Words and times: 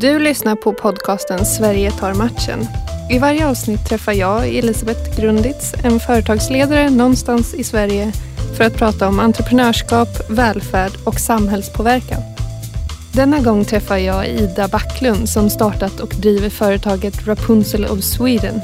Du 0.00 0.18
lyssnar 0.18 0.54
på 0.54 0.72
podcasten 0.72 1.46
Sverige 1.46 1.90
tar 1.90 2.14
matchen. 2.14 2.66
I 3.10 3.18
varje 3.18 3.48
avsnitt 3.48 3.88
träffar 3.88 4.12
jag, 4.12 4.48
Elisabeth 4.48 5.20
Grunditz, 5.20 5.74
en 5.84 6.00
företagsledare 6.00 6.90
någonstans 6.90 7.54
i 7.54 7.64
Sverige 7.64 8.12
för 8.56 8.64
att 8.64 8.76
prata 8.76 9.08
om 9.08 9.20
entreprenörskap, 9.20 10.08
välfärd 10.30 10.92
och 11.04 11.20
samhällspåverkan. 11.20 12.22
Denna 13.12 13.38
gång 13.38 13.64
träffar 13.64 13.96
jag 13.96 14.28
Ida 14.28 14.68
Backlund 14.68 15.28
som 15.28 15.50
startat 15.50 16.00
och 16.00 16.14
driver 16.22 16.50
företaget 16.50 17.26
Rapunzel 17.26 17.84
of 17.84 18.00
Sweden. 18.00 18.60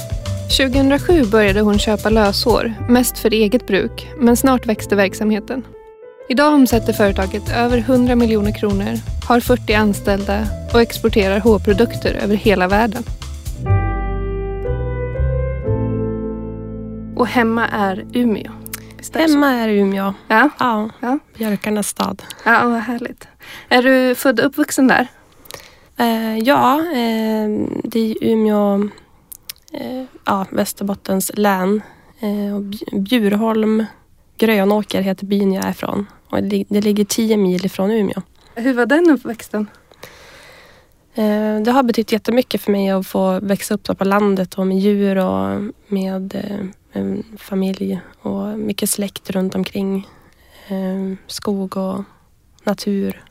2007 0.59 1.25
började 1.25 1.61
hon 1.61 1.79
köpa 1.79 2.11
löshår, 2.11 2.75
mest 2.89 3.19
för 3.19 3.31
eget 3.31 3.67
bruk, 3.67 4.09
men 4.19 4.37
snart 4.37 4.67
växte 4.67 4.97
verksamheten. 4.97 5.65
Idag 6.29 6.55
omsätter 6.55 6.93
företaget 6.93 7.57
över 7.57 7.79
100 7.79 8.17
miljoner 8.17 8.53
kronor, 8.53 8.99
har 9.29 9.41
40 9.41 9.75
anställda 9.75 10.66
och 10.77 10.83
exporterar 10.83 11.41
hårprodukter 11.41 12.15
över 12.15 12.37
hela 12.37 12.69
världen. 12.69 13.03
Och 17.17 17.27
hemma 17.27 17.69
är 17.69 18.05
Umeå. 18.13 18.51
Hemma 19.15 19.51
är 19.53 19.69
Umeå. 19.69 20.15
Ja, 20.29 20.49
Ja, 20.59 20.89
Ja. 21.01 21.19
björkarnas 21.39 21.89
stad. 21.89 22.23
ja, 22.45 22.69
vad 22.69 22.81
härligt. 22.81 23.29
Är 23.69 23.83
du 23.83 24.15
född 24.15 24.41
och 24.41 24.47
uppvuxen 24.47 24.87
där? 24.89 25.07
Eh, 25.97 26.39
ja, 26.39 26.79
eh, 26.81 27.49
det 27.85 28.01
är 28.11 28.15
Umeå, 28.25 28.75
eh, 29.73 30.05
ja, 30.25 30.47
Västerbottens 30.51 31.31
län. 31.35 31.83
Eh, 32.21 32.55
och 32.57 32.63
Bj- 32.63 33.01
Bjurholm, 33.03 33.85
Grönåker 34.39 35.01
heter 35.03 35.27
byn 35.27 35.53
jag 35.53 35.65
är 35.65 35.71
ifrån. 35.71 36.07
Och 36.31 36.43
det, 36.43 36.65
det 36.69 36.81
ligger 36.81 37.05
10 37.05 37.37
mil 37.37 37.67
ifrån 37.67 37.91
Umeå. 37.91 38.23
Hur 38.55 38.75
var 38.75 38.87
den 38.87 39.11
uppväxten? 39.11 39.67
Eh, 41.19 41.61
det 41.61 41.71
har 41.71 41.83
betytt 41.83 42.13
jättemycket 42.13 42.63
för 42.63 42.73
mig 42.73 42.91
att 42.91 43.07
få 43.07 43.41
växa 43.41 43.75
upp 43.75 43.99
på 43.99 44.05
landet 44.05 44.55
och 44.55 44.67
med 44.67 44.79
djur 44.79 45.17
och 45.17 45.63
med 45.87 46.35
eh, 46.93 47.15
familj 47.39 48.01
och 48.21 48.59
mycket 48.59 48.91
släkt 48.91 49.31
runt 49.31 49.55
omkring. 49.55 50.09
Eh, 50.69 51.17
skog 51.27 51.77
och 51.77 52.05
natur. 52.65 53.25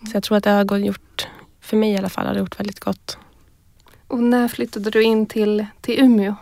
Så 0.00 0.16
jag 0.16 0.22
tror 0.22 0.38
att 0.38 0.44
det 0.44 0.50
har 0.50 0.76
gjort, 0.76 1.28
för 1.60 1.76
mig 1.76 1.92
i 1.92 1.96
alla 1.96 2.08
fall, 2.08 2.26
har 2.26 2.34
det 2.34 2.40
gjort 2.40 2.60
väldigt 2.60 2.80
gott. 2.80 3.18
Och 4.08 4.18
när 4.18 4.48
flyttade 4.48 4.90
du 4.90 5.02
in 5.02 5.26
till, 5.26 5.66
till 5.80 6.00
Umeå? 6.00 6.34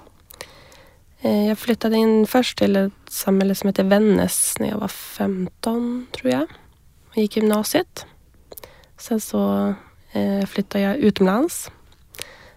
Jag 1.21 1.59
flyttade 1.59 1.97
in 1.97 2.27
först 2.27 2.59
till 2.59 2.77
ett 2.77 2.93
samhälle 3.09 3.55
som 3.55 3.67
heter 3.67 3.85
Vännäs 3.85 4.55
när 4.59 4.69
jag 4.69 4.79
var 4.79 4.89
15 4.89 6.07
tror 6.11 6.33
jag. 6.33 6.47
Och 7.09 7.17
gick 7.17 7.37
gymnasiet. 7.37 8.07
Sen 8.99 9.21
så 9.21 9.75
eh, 10.13 10.47
flyttade 10.47 10.85
jag 10.85 10.97
utomlands. 10.97 11.71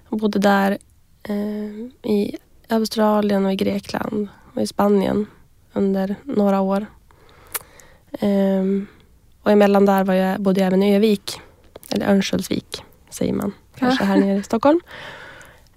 Och 0.10 0.18
bodde 0.18 0.40
där 0.40 0.78
eh, 1.24 2.10
i 2.12 2.38
Australien 2.70 3.46
och 3.46 3.54
i 3.54 3.56
Grekland 3.56 4.28
och 4.56 4.62
i 4.62 4.68
Spanien 4.68 5.26
under 5.74 6.16
några 6.24 6.62
år. 6.62 6.86
Ehm, 8.20 8.88
och 9.44 9.52
emellan 9.52 9.86
där 9.86 10.04
var 10.04 10.14
jag, 10.14 10.42
bodde 10.42 10.60
jag 10.60 10.68
även 10.68 10.84
i 10.84 10.96
Övik. 10.96 11.40
Eller 11.90 12.10
Örnsköldsvik 12.12 12.84
säger 13.10 13.34
man 13.34 13.52
kanske 13.76 14.04
här 14.04 14.18
nere 14.18 14.38
i 14.38 14.44
Stockholm. 14.44 14.80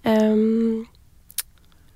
Ehm, 0.02 0.86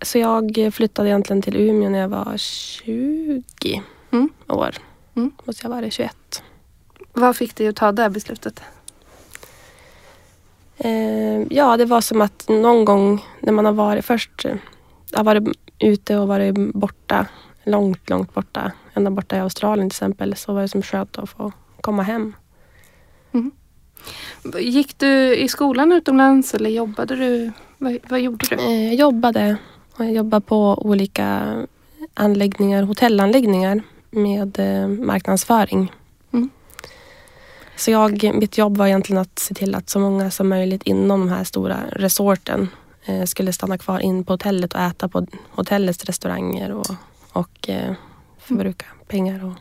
så 0.02 0.18
jag 0.18 0.58
flyttade 0.72 1.08
egentligen 1.08 1.42
till 1.42 1.56
Umeå 1.56 1.88
när 1.90 1.98
jag 1.98 2.08
var 2.08 2.36
20 2.36 3.82
Mm. 4.12 4.28
år. 4.48 4.74
Mm. 5.16 5.32
Måste 5.44 5.64
jag 5.66 5.70
vara 5.70 5.90
21. 5.90 6.42
Vad 7.12 7.36
fick 7.36 7.56
dig 7.56 7.68
att 7.68 7.76
ta 7.76 7.92
det 7.92 8.10
beslutet? 8.10 8.62
Eh, 10.84 11.42
ja, 11.50 11.76
det 11.76 11.84
var 11.84 12.00
som 12.00 12.20
att 12.20 12.48
någon 12.48 12.84
gång 12.84 13.24
när 13.40 13.52
man 13.52 13.64
har 13.64 13.72
varit 13.72 14.04
först, 14.04 14.44
eh, 14.44 14.56
har 15.12 15.24
varit 15.24 15.44
ute 15.78 16.16
och 16.16 16.28
varit 16.28 16.54
borta, 16.74 17.26
långt, 17.64 18.10
långt 18.10 18.34
borta, 18.34 18.72
ända 18.94 19.10
borta 19.10 19.36
i 19.36 19.40
Australien 19.40 19.90
till 19.90 19.94
exempel, 19.94 20.36
så 20.36 20.52
var 20.52 20.62
det 20.62 20.68
som 20.68 20.82
skönt 20.82 21.18
att 21.18 21.30
få 21.30 21.52
komma 21.80 22.02
hem. 22.02 22.34
Gick 24.58 24.98
du 24.98 25.36
i 25.36 25.48
skolan 25.48 25.92
utomlands 25.92 26.54
eller 26.54 26.70
jobbade 26.70 27.16
du? 27.16 27.52
Vad, 27.78 27.98
vad 28.08 28.20
gjorde 28.20 28.46
du? 28.50 28.56
Eh, 28.56 28.86
jag 28.86 28.94
jobbade 28.94 29.56
och 29.96 30.04
jag 30.04 30.12
jobbade 30.12 30.46
på 30.46 30.86
olika 30.86 31.56
anläggningar, 32.14 32.82
hotellanläggningar 32.82 33.82
med 34.10 34.58
marknadsföring. 35.00 35.92
Mm. 37.80 37.84
Så 37.84 37.90
jag, 37.90 38.34
mitt 38.34 38.58
jobb 38.58 38.76
var 38.76 38.86
egentligen 38.86 39.22
att 39.22 39.38
se 39.38 39.54
till 39.54 39.74
att 39.74 39.90
så 39.90 39.98
många 39.98 40.30
som 40.30 40.48
möjligt 40.48 40.82
inom 40.82 41.20
de 41.20 41.28
här 41.28 41.44
stora 41.44 41.80
resorten 41.92 42.68
eh, 43.04 43.24
skulle 43.24 43.52
stanna 43.52 43.78
kvar 43.78 44.00
in 44.00 44.24
på 44.24 44.32
hotellet 44.32 44.74
och 44.74 44.80
äta 44.80 45.08
på 45.08 45.26
hotellets 45.50 46.04
restauranger 46.04 46.72
och, 46.72 46.86
och 47.32 47.68
eh, 47.68 47.94
förbruka 48.38 48.86
pengar. 49.08 49.44
Och, 49.44 49.52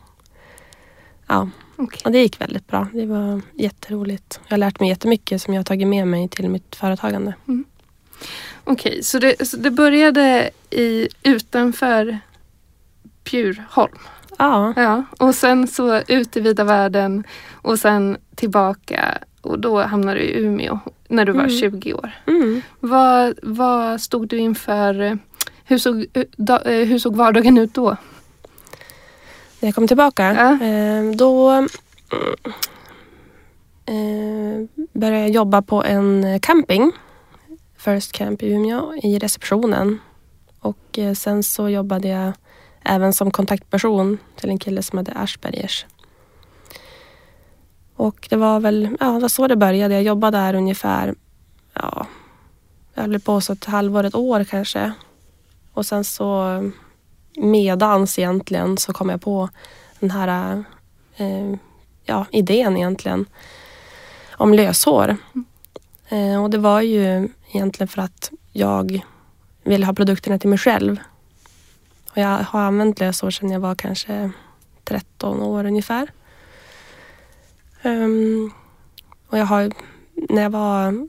ja, 1.26 1.48
Okej. 1.76 2.00
och 2.04 2.12
det 2.12 2.18
gick 2.18 2.40
väldigt 2.40 2.66
bra. 2.66 2.88
Det 2.92 3.06
var 3.06 3.40
jätteroligt. 3.54 4.40
Jag 4.46 4.52
har 4.52 4.58
lärt 4.58 4.80
mig 4.80 4.88
jättemycket 4.88 5.42
som 5.42 5.54
jag 5.54 5.58
har 5.58 5.64
tagit 5.64 5.88
med 5.88 6.08
mig 6.08 6.28
till 6.28 6.48
mitt 6.48 6.76
företagande. 6.76 7.34
Okej, 8.64 9.02
så, 9.02 9.18
det, 9.18 9.48
så 9.48 9.56
det 9.56 9.70
började 9.70 10.50
i, 10.70 11.08
utanför 11.22 12.18
Bjurholm? 13.24 13.98
Ja, 14.38 14.72
Ja, 14.76 15.04
och 15.18 15.34
sen 15.34 15.66
så 15.66 16.00
ut 16.08 16.36
i 16.36 16.40
vida 16.40 16.64
världen 16.64 17.24
och 17.52 17.78
sen 17.78 18.16
tillbaka 18.34 19.18
och 19.42 19.58
då 19.58 19.82
hamnade 19.82 20.18
du 20.20 20.24
i 20.26 20.38
Umeå 20.40 20.78
när 21.08 21.24
du 21.24 21.32
var 21.32 21.40
Mm. 21.44 21.58
20 21.58 21.94
år. 21.94 22.10
mm. 22.26 22.62
Vad, 22.80 23.38
vad 23.42 24.00
stod 24.00 24.28
du 24.28 24.36
inför? 24.38 25.18
Hur 25.64 25.78
såg, 25.78 26.06
eh, 26.12 26.24
da- 26.36 26.62
eh, 26.62 26.86
hur 26.88 26.98
såg 26.98 27.16
vardagen 27.16 27.58
ut 27.58 27.74
då? 27.74 27.96
När 29.60 29.68
jag 29.68 29.74
kom 29.74 29.88
tillbaka, 29.88 30.34
Ja. 30.34 30.66
eh, 30.66 31.10
då 31.16 31.50
eh, 33.86 34.84
började 34.92 35.20
jag 35.20 35.30
jobba 35.30 35.62
på 35.62 35.84
en 35.84 36.40
camping. 36.40 36.92
First 37.76 38.12
Camp 38.12 38.42
i 38.42 38.52
Umeå 38.52 38.94
i 39.02 39.18
receptionen. 39.18 39.98
Och 40.60 40.98
eh, 40.98 41.12
sen 41.14 41.42
så 41.42 41.68
jobbade 41.68 42.08
jag 42.08 42.32
även 42.84 43.12
som 43.12 43.30
kontaktperson 43.30 44.18
till 44.36 44.50
en 44.50 44.58
kille 44.58 44.82
som 44.82 44.96
hade 44.98 45.12
Aspergers. 45.12 45.86
Och 47.96 48.26
det 48.30 48.36
var 48.36 48.60
väl 48.60 48.96
ja, 49.00 49.06
det 49.06 49.20
var 49.20 49.28
så 49.28 49.48
det 49.48 49.56
började. 49.56 49.94
Jag 49.94 50.02
jobbade 50.02 50.38
där 50.38 50.54
ungefär, 50.54 51.14
ja, 51.74 52.06
jag 52.94 53.02
höll 53.02 53.20
på 53.20 53.40
så 53.40 53.52
ett 53.52 53.64
halvår, 53.64 54.04
ett 54.04 54.14
år 54.14 54.44
kanske. 54.44 54.92
Och 55.72 55.86
sen 55.86 56.04
så 56.04 56.60
medans 57.36 58.18
egentligen 58.18 58.76
så 58.76 58.92
kom 58.92 59.08
jag 59.08 59.20
på 59.20 59.48
den 60.00 60.10
här 60.10 60.64
eh, 61.16 61.54
ja, 62.04 62.26
idén 62.30 62.76
egentligen 62.76 63.26
om 64.32 64.54
löshår. 64.54 65.16
Eh, 66.08 66.42
och 66.42 66.50
det 66.50 66.58
var 66.58 66.80
ju 66.80 67.28
egentligen 67.52 67.88
för 67.88 68.02
att 68.02 68.30
jag 68.52 69.04
ville 69.64 69.86
ha 69.86 69.94
produkterna 69.94 70.38
till 70.38 70.48
mig 70.48 70.58
själv. 70.58 70.96
Och 72.10 72.16
jag 72.16 72.28
har 72.38 72.60
använt 72.60 73.00
löshår 73.00 73.30
sedan 73.30 73.50
jag 73.50 73.60
var 73.60 73.74
kanske 73.74 74.30
13 74.84 75.42
år 75.42 75.64
ungefär. 75.66 76.08
Ehm, 77.82 78.50
och 79.26 79.38
jag 79.38 79.46
har, 79.46 79.72
när 80.28 80.42
jag 80.42 80.50
var, 80.50 81.08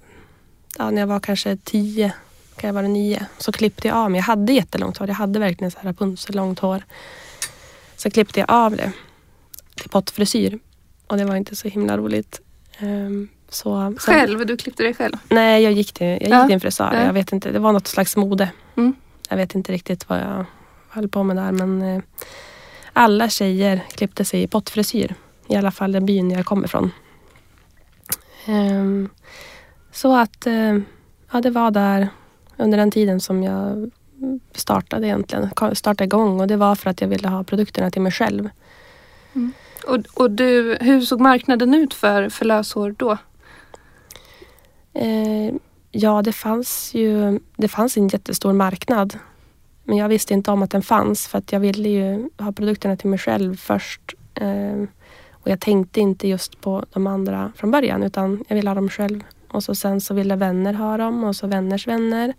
ja, 0.77 0.91
när 0.91 1.01
jag 1.01 1.07
var 1.07 1.19
kanske 1.19 1.57
10, 1.63 2.13
kan 2.55 2.67
jag 2.67 2.73
vara 2.73 2.87
9, 2.87 3.25
så 3.37 3.51
klippte 3.51 3.87
jag 3.87 3.97
av 3.97 4.11
mig. 4.11 4.17
Jag 4.17 4.23
hade 4.25 4.53
jättelångt 4.53 4.97
hår. 4.97 5.07
Jag 5.07 5.15
hade 5.15 5.39
verkligen 5.39 5.71
så 5.71 5.77
här 5.79 5.89
Rapunzel-långt 5.89 6.59
hår. 6.59 6.83
Så 7.97 8.11
klippte 8.11 8.39
jag 8.39 8.51
av 8.51 8.75
det 8.75 8.91
till 9.75 9.89
pottfrisyr. 9.89 10.59
Och 11.07 11.17
det 11.17 11.25
var 11.25 11.35
inte 11.35 11.55
så 11.55 11.67
himla 11.67 11.97
roligt. 11.97 12.41
Ehm, 12.77 13.27
så, 13.49 13.95
sen- 13.99 14.13
Själv? 14.13 14.45
Du 14.45 14.57
klippte 14.57 14.83
dig 14.83 14.93
själv? 14.93 15.13
Nej, 15.29 15.63
jag 15.63 15.71
gick 15.73 15.93
till, 15.93 16.07
jag 16.07 16.21
gick 16.21 16.29
Ja. 16.31 16.45
till 16.45 16.53
en 16.53 16.59
frisör. 16.59 16.93
Ja. 16.93 17.03
Jag 17.03 17.13
vet 17.13 17.31
inte, 17.31 17.51
det 17.51 17.59
var 17.59 17.71
något 17.73 17.87
slags 17.87 18.15
mode. 18.17 18.51
Mm. 18.77 18.93
Jag 19.29 19.37
vet 19.37 19.55
inte 19.55 19.71
riktigt 19.71 20.09
vad 20.09 20.19
jag 20.19 20.45
höll 20.91 21.07
på 21.07 21.23
med 21.23 21.35
där. 21.35 21.51
Men 21.51 21.81
eh, 21.81 22.01
alla 22.93 23.29
tjejer 23.29 23.83
klippte 23.91 24.25
sig 24.25 24.43
i 24.43 24.47
pottfrisyr. 24.47 25.15
I 25.47 25.55
alla 25.55 25.71
fall 25.71 25.91
den 25.91 26.05
byn 26.05 26.31
jag 26.31 26.45
kommer 26.45 26.65
ifrån. 26.65 26.91
Ehm, 28.45 29.09
så 29.91 30.15
att 30.15 30.47
eh, 30.47 30.77
ja, 31.31 31.41
det 31.41 31.49
var 31.49 31.71
där 31.71 32.07
under 32.57 32.77
den 32.77 32.91
tiden 32.91 33.19
som 33.19 33.43
jag 33.43 33.91
startade 34.55 35.07
egentligen. 35.07 35.49
Kom- 35.49 35.75
Startade 35.75 36.03
igång 36.03 36.41
och 36.41 36.47
det 36.47 36.57
var 36.57 36.75
för 36.75 36.89
att 36.89 37.01
jag 37.01 37.07
ville 37.07 37.27
ha 37.27 37.43
produkterna 37.43 37.91
till 37.91 38.01
mig 38.01 38.11
själv. 38.11 38.49
Och, 39.87 39.97
och 40.13 40.31
du, 40.31 40.77
hur 40.81 41.01
såg 41.01 41.19
marknaden 41.21 41.73
ut 41.73 41.93
för, 41.93 42.29
för 42.29 42.45
löshår 42.45 42.95
då? 42.97 43.17
Eh, 44.93 45.53
ja, 45.91 46.21
det 46.21 46.33
fanns 46.33 46.93
ju 46.93 47.39
det 47.57 47.67
fanns 47.67 47.97
en 47.97 48.07
jättestor 48.07 48.53
marknad. 48.53 49.19
Men 49.91 49.97
jag 49.97 50.09
visste 50.09 50.33
inte 50.33 50.51
om 50.51 50.63
att 50.63 50.71
den 50.71 50.81
fanns 50.81 51.27
för 51.27 51.37
att 51.37 51.51
jag 51.51 51.59
ville 51.59 51.89
ju 51.89 52.29
ha 52.37 52.51
produkterna 52.51 52.95
till 52.95 53.09
mig 53.09 53.19
själv 53.19 53.57
först. 53.57 54.01
Eh, 54.35 54.83
och 55.31 55.49
jag 55.49 55.59
tänkte 55.59 55.99
inte 55.99 56.27
just 56.27 56.61
på 56.61 56.85
de 56.93 57.07
andra 57.07 57.51
från 57.55 57.71
början 57.71 58.03
utan 58.03 58.45
jag 58.47 58.55
ville 58.55 58.69
ha 58.69 58.75
dem 58.75 58.89
själv 58.89 59.23
Och 59.47 59.63
så 59.63 59.75
sen 59.75 60.01
så 60.01 60.13
ville 60.13 60.35
vänner 60.35 60.73
ha 60.73 60.97
dem 60.97 61.23
och 61.23 61.35
så 61.35 61.47
vänners 61.47 61.87
vänner. 61.87 62.33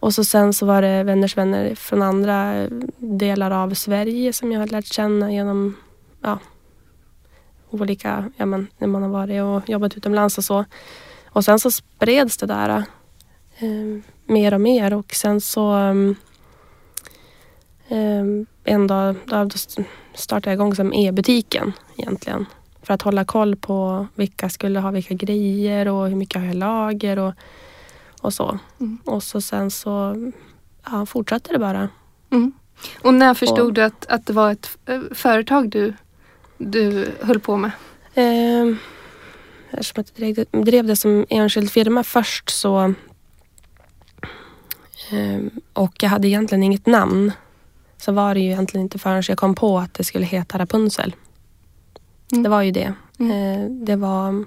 Och 0.00 0.14
så 0.14 0.24
sen 0.24 0.52
så 0.52 0.66
var 0.66 0.82
det 0.82 1.02
vänners 1.02 1.36
vänner 1.36 1.74
från 1.74 2.02
andra 2.02 2.68
delar 2.98 3.50
av 3.50 3.74
Sverige 3.74 4.32
som 4.32 4.52
jag 4.52 4.60
har 4.60 4.66
lärt 4.66 4.92
känna 4.92 5.32
genom 5.32 5.76
ja, 6.22 6.38
olika, 7.70 8.30
ja 8.36 8.46
men 8.46 8.66
när 8.78 8.88
man 8.88 9.02
har 9.02 9.10
varit 9.10 9.42
och 9.42 9.68
jobbat 9.68 9.96
utomlands 9.96 10.38
och 10.38 10.44
så. 10.44 10.64
Och 11.30 11.44
sen 11.44 11.58
så 11.58 11.70
spreds 11.70 12.36
det 12.36 12.46
där 12.46 12.84
eh, 13.58 14.02
mer 14.26 14.54
och 14.54 14.60
mer 14.60 14.94
och 14.94 15.14
sen 15.14 15.40
så 15.40 15.74
um, 15.74 16.16
en 18.64 18.86
dag 18.86 19.16
då 19.26 19.48
startade 20.14 20.50
jag 20.50 20.54
igång 20.54 20.74
som 20.74 20.92
e-butiken 20.92 21.72
egentligen. 21.96 22.46
För 22.82 22.94
att 22.94 23.02
hålla 23.02 23.24
koll 23.24 23.56
på 23.56 24.06
vilka 24.14 24.48
skulle 24.48 24.80
ha 24.80 24.90
vilka 24.90 25.14
grejer 25.14 25.88
och 25.88 26.08
hur 26.08 26.16
mycket 26.16 26.40
har 26.40 26.48
jag 26.48 26.56
lager 26.56 27.18
och, 27.18 27.34
och 28.20 28.34
så. 28.34 28.58
Mm. 28.80 28.98
Och 29.04 29.22
så 29.22 29.40
sen 29.40 29.70
så 29.70 30.16
ja, 30.84 31.06
fortsatte 31.06 31.52
det 31.52 31.58
bara. 31.58 31.88
Mm. 32.30 32.52
Och 33.02 33.14
när 33.14 33.34
förstod 33.34 33.66
och, 33.66 33.72
du 33.72 33.82
att, 33.82 34.06
att 34.06 34.26
det 34.26 34.32
var 34.32 34.52
ett 34.52 34.78
eh, 34.86 35.00
företag 35.10 35.70
du, 35.70 35.94
du 36.58 37.08
höll 37.20 37.40
på 37.40 37.56
med? 37.56 37.70
Eh, 38.14 38.76
eftersom 39.70 40.04
jag 40.16 40.64
drev 40.64 40.86
det 40.86 40.96
som 40.96 41.26
enskild 41.28 41.70
firma 41.70 42.04
först 42.04 42.50
så 42.50 42.94
eh, 45.10 45.40
och 45.72 46.02
jag 46.02 46.10
hade 46.10 46.28
egentligen 46.28 46.62
inget 46.62 46.86
namn 46.86 47.32
så 48.04 48.12
var 48.12 48.34
det 48.34 48.40
ju 48.40 48.46
egentligen 48.46 48.84
inte 48.84 48.98
förrän 48.98 49.22
jag 49.28 49.38
kom 49.38 49.54
på 49.54 49.78
att 49.78 49.94
det 49.94 50.04
skulle 50.04 50.26
heta 50.26 50.58
Rapunzel. 50.58 51.14
Mm. 52.32 52.42
Det 52.42 52.48
var 52.48 52.62
ju 52.62 52.70
det. 52.70 52.94
Mm. 53.18 53.30
Eh, 53.30 53.70
det 53.70 53.96
var... 53.96 54.44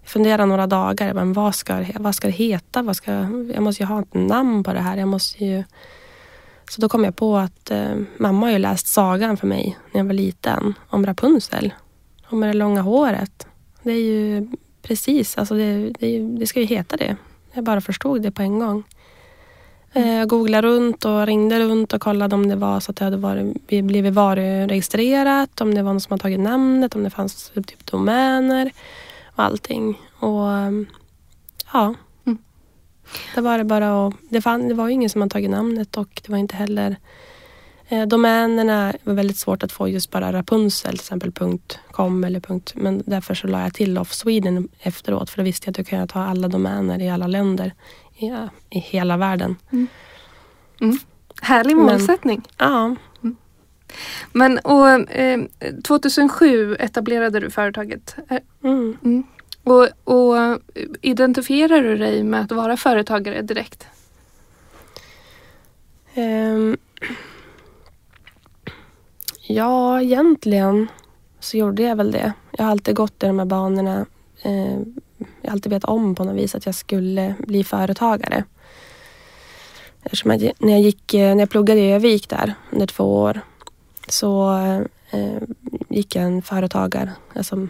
Jag 0.00 0.10
funderade 0.10 0.46
några 0.46 0.66
dagar. 0.66 1.14
Men 1.14 1.32
vad, 1.32 1.54
ska, 1.54 1.84
vad 1.94 2.14
ska 2.14 2.26
det 2.26 2.32
heta? 2.32 2.82
Vad 2.82 2.96
ska, 2.96 3.12
jag 3.54 3.62
måste 3.62 3.82
ju 3.82 3.86
ha 3.86 4.00
ett 4.02 4.14
namn 4.14 4.64
på 4.64 4.72
det 4.72 4.80
här. 4.80 4.96
Jag 4.96 5.08
måste 5.08 5.44
ju... 5.44 5.64
Så 6.70 6.80
då 6.80 6.88
kom 6.88 7.04
jag 7.04 7.16
på 7.16 7.36
att 7.36 7.70
eh, 7.70 7.94
mamma 8.16 8.46
har 8.46 8.52
ju 8.52 8.58
läst 8.58 8.86
sagan 8.86 9.36
för 9.36 9.46
mig 9.46 9.78
när 9.92 10.00
jag 10.00 10.06
var 10.06 10.14
liten. 10.14 10.74
Om 10.88 11.06
Rapunzel. 11.06 11.72
Om 12.26 12.40
det 12.40 12.52
långa 12.52 12.82
håret. 12.82 13.46
Det 13.82 13.92
är 13.92 14.02
ju 14.02 14.48
precis, 14.82 15.38
alltså 15.38 15.54
det, 15.54 15.90
det, 15.98 16.18
det 16.18 16.46
ska 16.46 16.60
ju 16.60 16.66
heta 16.66 16.96
det. 16.96 17.16
Jag 17.52 17.64
bara 17.64 17.80
förstod 17.80 18.22
det 18.22 18.30
på 18.30 18.42
en 18.42 18.58
gång. 18.58 18.84
Jag 19.96 20.20
eh, 20.20 20.26
googlade 20.26 20.68
runt 20.68 21.04
och 21.04 21.26
ringde 21.26 21.60
runt 21.60 21.92
och 21.92 22.00
kollade 22.00 22.34
om 22.34 22.48
det 22.48 22.56
var 22.56 22.80
så 22.80 22.90
att 22.90 22.96
det 22.96 23.04
hade 23.04 23.16
varit, 23.16 23.66
blivit 23.66 24.14
varuregistrerat, 24.14 25.60
om 25.60 25.74
det 25.74 25.82
var 25.82 25.92
någon 25.92 26.00
som 26.00 26.10
hade 26.12 26.22
tagit 26.22 26.40
namnet, 26.40 26.94
om 26.94 27.04
det 27.04 27.10
fanns 27.10 27.52
typ 27.54 27.86
domäner 27.86 28.70
och 29.34 29.44
allting. 29.44 30.00
Och 30.18 30.48
ja, 31.72 31.94
mm. 32.26 32.38
det 33.34 33.40
var 33.40 33.58
det 33.58 33.64
bara 33.64 34.06
att, 34.06 34.14
det, 34.28 34.40
fann, 34.40 34.68
det 34.68 34.74
var 34.74 34.88
ingen 34.88 35.10
som 35.10 35.20
hade 35.20 35.32
tagit 35.32 35.50
namnet 35.50 35.96
och 35.96 36.22
det 36.26 36.32
var 36.32 36.38
inte 36.38 36.56
heller 36.56 36.96
eh, 37.88 38.06
Domänerna 38.06 38.92
var 39.04 39.14
väldigt 39.14 39.38
svårt 39.38 39.62
att 39.62 39.72
få 39.72 39.88
just 39.88 40.10
bara 40.10 40.32
Rapunzel 40.32 40.90
till 40.90 41.00
exempel 41.00 41.32
.com 41.90 42.24
eller 42.24 42.40
punkt, 42.40 42.72
men 42.76 43.02
därför 43.06 43.34
så 43.34 43.46
la 43.46 43.62
jag 43.62 43.74
till 43.74 43.98
Off 43.98 44.12
Sweden 44.12 44.68
efteråt 44.78 45.30
för 45.30 45.36
då 45.36 45.42
visste 45.44 45.66
jag 45.66 45.72
att 45.72 45.76
du 45.76 45.84
kan 45.84 46.08
ta 46.08 46.20
alla 46.20 46.48
domäner 46.48 47.02
i 47.02 47.10
alla 47.10 47.26
länder 47.26 47.72
ja, 48.14 48.48
i 48.70 48.78
hela 48.78 49.16
världen. 49.16 49.56
Mm. 49.72 49.86
Mm. 50.80 50.98
Härlig 51.42 51.76
målsättning. 51.76 52.42
Men, 52.58 52.72
ja. 52.72 52.96
Mm. 53.22 53.36
Men 54.32 54.58
och, 54.58 55.10
eh, 55.10 55.40
2007 55.84 56.76
etablerade 56.76 57.40
du 57.40 57.50
företaget. 57.50 58.16
Eh, 58.30 58.38
mm. 58.64 58.96
mm. 59.04 59.24
Och, 59.64 59.88
och 60.04 60.60
identifierar 61.00 61.82
du 61.82 61.96
dig 61.96 62.22
med 62.22 62.40
att 62.40 62.52
vara 62.52 62.76
företagare 62.76 63.42
direkt? 63.42 63.86
Um, 66.16 66.76
ja, 69.46 70.02
egentligen 70.02 70.88
så 71.40 71.56
gjorde 71.56 71.82
jag 71.82 71.96
väl 71.96 72.12
det. 72.12 72.32
Jag 72.50 72.64
har 72.64 72.70
alltid 72.70 72.94
gått 72.94 73.22
i 73.22 73.26
de 73.26 73.38
här 73.38 73.46
banorna. 73.46 74.06
Uh, 74.46 74.80
jag 75.44 75.52
alltid 75.52 75.72
vet 75.72 75.84
om 75.84 76.14
på 76.14 76.24
något 76.24 76.36
vis 76.36 76.54
att 76.54 76.66
jag 76.66 76.74
skulle 76.74 77.34
bli 77.38 77.64
företagare. 77.64 78.44
Eftersom 80.02 80.30
jag, 80.30 80.52
när, 80.58 80.72
jag 80.72 80.80
gick, 80.80 81.12
när 81.12 81.38
jag 81.38 81.50
pluggade 81.50 81.80
i 81.80 81.92
Övik 81.92 82.28
där 82.28 82.54
under 82.70 82.86
två 82.86 83.04
år 83.04 83.40
så 84.08 84.54
eh, 85.10 85.42
gick 85.88 86.16
jag 86.16 86.24
en 86.24 86.42
företagar, 86.42 87.12
alltså 87.34 87.68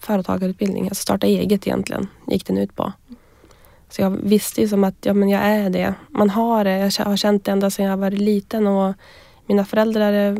företagarutbildning, 0.00 0.84
alltså 0.84 1.02
starta 1.02 1.26
eget 1.26 1.66
egentligen, 1.66 2.08
gick 2.26 2.46
den 2.46 2.58
ut 2.58 2.76
på. 2.76 2.92
Så 3.88 4.02
jag 4.02 4.10
visste 4.10 4.60
ju 4.60 4.68
som 4.68 4.84
att 4.84 4.94
ja, 5.00 5.14
men 5.14 5.28
jag 5.28 5.42
är 5.42 5.70
det. 5.70 5.94
Man 6.08 6.30
har 6.30 6.64
det. 6.64 6.78
Jag 6.78 7.04
har 7.04 7.16
känt 7.16 7.44
det 7.44 7.52
ända 7.52 7.70
sedan 7.70 7.86
jag 7.86 7.96
var 7.96 8.10
liten 8.10 8.66
och 8.66 8.94
mina 9.46 9.64
föräldrar 9.64 10.12
är 10.12 10.38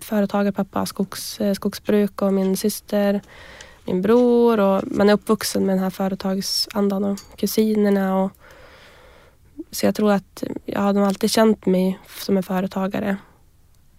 företagare, 0.00 0.52
pappa 0.52 0.86
skogs, 0.86 1.40
skogsbruk 1.54 2.22
och 2.22 2.32
min 2.32 2.56
syster 2.56 3.20
min 3.84 4.02
bror 4.02 4.60
och 4.60 4.82
man 4.86 5.08
är 5.08 5.14
uppvuxen 5.14 5.66
med 5.66 5.76
den 5.76 5.82
här 5.82 5.90
företagsandan 5.90 7.04
och 7.04 7.18
kusinerna. 7.36 8.22
Och, 8.22 8.30
så 9.70 9.86
jag 9.86 9.94
tror 9.94 10.12
att 10.12 10.44
jag 10.64 10.80
har 10.80 11.06
alltid 11.06 11.30
känt 11.30 11.66
mig 11.66 11.98
som 12.18 12.36
en 12.36 12.42
företagare 12.42 13.16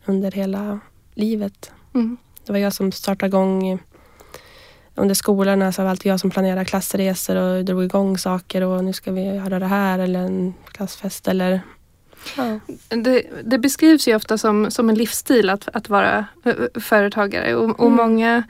under 0.06 0.32
hela 0.32 0.80
livet. 1.14 1.72
Mm. 1.94 2.18
Det 2.46 2.52
var 2.52 2.60
jag 2.60 2.74
som 2.74 2.92
startade 2.92 3.28
igång 3.28 3.80
under 4.96 5.16
skolorna 5.16 5.72
så 5.72 5.82
var 5.82 5.86
det 5.86 5.92
alltid 5.92 6.12
jag 6.12 6.20
som 6.20 6.32
planerade 6.32 6.66
klassresor 6.66 7.36
och 7.36 7.66
drog 7.66 7.84
igång 7.84 8.18
saker 8.18 8.62
och 8.62 8.84
nu 8.84 8.94
ska 8.94 9.12
vi 9.12 9.24
göra 9.24 9.60
det 9.60 9.68
här 9.68 10.00
eller 10.00 10.20
en 10.20 10.54
klassfest 10.72 11.28
eller 11.28 11.62
Ja. 12.38 12.60
Det, 12.90 13.24
det, 13.44 13.58
beskrivs 13.58 14.08
ju 14.08 14.16
ofta 14.16 14.38
som, 14.38 14.72
som 14.72 14.90
en 14.90 14.96
livsstil 14.96 15.50
att, 15.50 15.70
att 15.74 15.90
vara 15.90 16.26
företagare 16.76 17.56
och, 17.56 17.80
och 17.80 17.88
mm. 17.88 17.96
många 17.96 18.44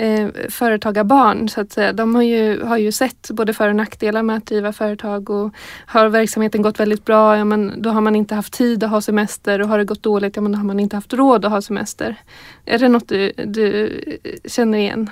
eh, 0.00 0.28
företagarbarn 0.48 1.48
så 1.48 1.60
att 1.60 1.72
säga. 1.72 1.92
De 1.92 2.14
har 2.14 2.22
ju, 2.22 2.62
har 2.64 2.76
ju 2.76 2.92
sett 2.92 3.30
både 3.30 3.54
för 3.54 3.68
och 3.68 3.76
nackdelar 3.76 4.22
med 4.22 4.36
att 4.36 4.46
driva 4.46 4.72
företag 4.72 5.30
och 5.30 5.54
har 5.86 6.08
verksamheten 6.08 6.62
gått 6.62 6.80
väldigt 6.80 7.04
bra, 7.04 7.36
ja, 7.36 7.44
men 7.44 7.82
då 7.82 7.90
har 7.90 8.00
man 8.00 8.16
inte 8.16 8.34
haft 8.34 8.52
tid 8.52 8.84
att 8.84 8.90
ha 8.90 9.00
semester 9.00 9.62
och 9.62 9.68
har 9.68 9.78
det 9.78 9.84
gått 9.84 10.02
dåligt, 10.02 10.36
ja, 10.36 10.42
men 10.42 10.52
då 10.52 10.58
har 10.58 10.64
man 10.64 10.80
inte 10.80 10.96
haft 10.96 11.12
råd 11.12 11.44
att 11.44 11.50
ha 11.50 11.62
semester. 11.62 12.16
Är 12.64 12.78
det 12.78 12.88
något 12.88 13.08
du, 13.08 13.32
du 13.36 14.00
känner 14.44 14.78
igen? 14.78 15.10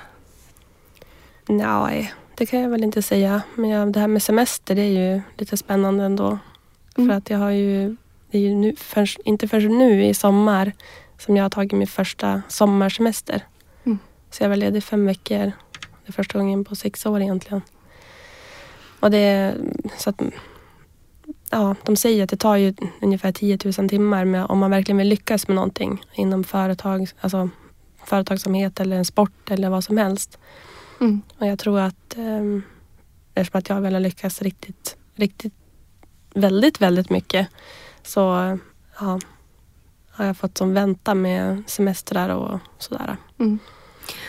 Nej, 1.48 2.14
det 2.34 2.46
kan 2.46 2.60
jag 2.60 2.70
väl 2.70 2.84
inte 2.84 3.02
säga. 3.02 3.42
Men 3.54 3.70
jag, 3.70 3.92
det 3.92 4.00
här 4.00 4.08
med 4.08 4.22
semester 4.22 4.74
det 4.74 4.82
är 4.82 5.14
ju 5.14 5.20
lite 5.36 5.56
spännande 5.56 6.04
ändå. 6.04 6.38
Mm. 6.96 7.08
För 7.08 7.16
att 7.16 7.30
jag 7.30 7.38
har 7.38 7.50
ju, 7.50 7.96
det 8.30 8.38
är 8.38 8.42
ju 8.42 8.54
nu, 8.54 8.76
för, 8.76 9.08
inte 9.24 9.48
förrän 9.48 9.78
nu 9.78 10.04
i 10.04 10.14
sommar 10.14 10.72
som 11.18 11.36
jag 11.36 11.44
har 11.44 11.50
tagit 11.50 11.72
min 11.72 11.86
första 11.86 12.42
sommarsemester. 12.48 13.42
Så 14.30 14.44
jag 14.44 14.48
var 14.48 14.56
ledig 14.56 14.84
fem 14.84 15.06
veckor. 15.06 15.52
Det 15.78 16.06
är 16.06 16.12
första 16.12 16.38
gången 16.38 16.64
på 16.64 16.76
sex 16.76 17.06
år 17.06 17.20
egentligen. 17.20 17.62
Och 19.00 19.10
det 19.10 19.54
så 19.98 20.10
att, 20.10 20.22
ja, 21.50 21.74
de 21.84 21.96
säger 21.96 22.24
att 22.24 22.30
det 22.30 22.36
tar 22.36 22.56
ju 22.56 22.74
ungefär 23.00 23.32
10 23.32 23.58
000 23.78 23.88
timmar 23.88 24.24
med, 24.24 24.46
om 24.46 24.58
man 24.58 24.70
verkligen 24.70 24.98
vill 24.98 25.08
lyckas 25.08 25.48
med 25.48 25.54
någonting 25.54 26.04
inom 26.14 26.44
företag, 26.44 27.08
alltså 27.20 27.50
företagsamhet 28.04 28.80
eller 28.80 28.96
en 28.96 29.04
sport 29.04 29.50
eller 29.50 29.70
vad 29.70 29.84
som 29.84 29.98
helst. 29.98 30.38
Mm. 31.00 31.22
Och 31.38 31.46
jag 31.46 31.58
tror 31.58 31.80
att 31.80 32.16
eh, 32.16 32.62
eftersom 33.34 33.58
att 33.58 33.68
jag 33.68 33.80
vill 33.80 34.02
lyckas 34.02 34.42
riktigt, 34.42 34.96
riktigt, 35.14 35.54
väldigt, 36.34 36.80
väldigt 36.80 37.10
mycket 37.10 37.48
så 38.02 38.20
ja, 39.00 39.18
har 40.10 40.24
jag 40.24 40.36
fått 40.36 40.58
som 40.58 40.74
vänta 40.74 41.14
med 41.14 41.62
semestrar 41.66 42.28
och 42.28 42.58
sådär. 42.78 43.16
Mm. 43.38 43.58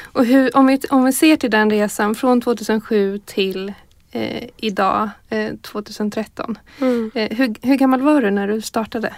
Och 0.04 0.26
hur, 0.26 0.58
om, 0.58 0.68
vi, 0.68 0.80
om 0.90 1.06
vi 1.06 1.14
ser 1.14 1.36
till 1.36 1.52
den 1.52 1.70
resan 1.70 2.16
från 2.16 2.42
2007 2.42 3.20
till 3.26 3.74
eh, 4.12 4.50
idag, 4.58 5.10
eh, 5.30 5.54
2013. 5.62 6.58
Mm. 6.82 7.12
Eh, 7.16 7.38
hur, 7.38 7.56
hur 7.62 7.76
gammal 7.76 8.02
var 8.02 8.22
du 8.22 8.32
när 8.32 8.48
du 8.48 8.62
startade? 8.62 9.14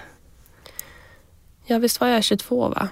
Ja, 1.66 1.78
visst 1.78 2.02
var 2.02 2.08
jag 2.08 2.24
22 2.24 2.70
va? 2.70 2.88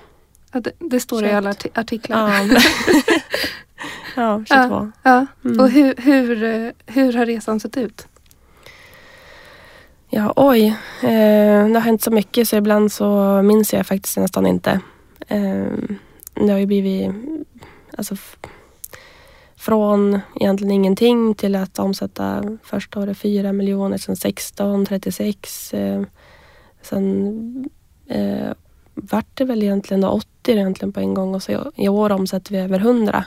Ja, 0.52 0.60
det, 0.60 0.72
det 0.80 1.00
står 1.00 1.20
21. 1.20 1.32
i 1.32 1.36
alla 1.36 1.54
artiklar. 1.76 2.30
Ja, 2.30 2.62
ja 4.46 4.46
22. 4.70 4.92
Ja. 5.04 5.26
Mm. 5.46 5.60
Och 5.60 5.70
hur, 5.70 5.94
hur, 5.98 6.44
eh, 6.44 6.72
hur 6.86 7.14
har 7.14 7.26
resan 7.26 7.60
sett 7.60 7.78
ut? 7.78 8.08
Ja, 10.10 10.34
oj. 10.36 10.68
Eh, 11.02 11.68
det 11.68 11.74
har 11.74 11.80
hänt 11.80 12.02
så 12.02 12.12
mycket 12.12 12.48
så 12.48 12.56
ibland 12.56 12.92
så 12.92 13.42
minns 13.42 13.74
jag 13.74 13.88
faktiskt 13.88 14.18
nästan 14.18 14.46
inte. 14.46 14.80
Eh, 15.28 15.68
det 16.34 16.52
har 16.52 16.60
ju 16.60 16.66
blivit 16.66 17.12
alltså, 18.00 18.15
från 19.56 20.20
egentligen 20.36 20.72
ingenting 20.72 21.36
till 21.36 21.56
att 21.56 21.79
omsätta 21.79 22.44
första 22.63 23.00
året 23.00 23.18
4 23.18 23.53
miljoner, 23.53 23.98
sen 23.98 24.15
16, 24.15 24.86
36. 24.86 25.74
Eh, 25.74 26.01
sen 26.82 27.70
eh, 28.08 28.51
vart 28.94 29.38
det 29.38 29.46
väl 29.46 29.63
egentligen 29.63 30.03
80 30.03 30.27
egentligen 30.46 30.94
på 30.94 31.00
en 31.00 31.13
gång 31.13 31.36
och 31.36 31.44
så 31.44 31.72
i 31.75 31.89
år 31.89 32.10
omsätter 32.10 32.51
vi 32.51 32.58
över 32.58 32.79
100. 32.79 33.25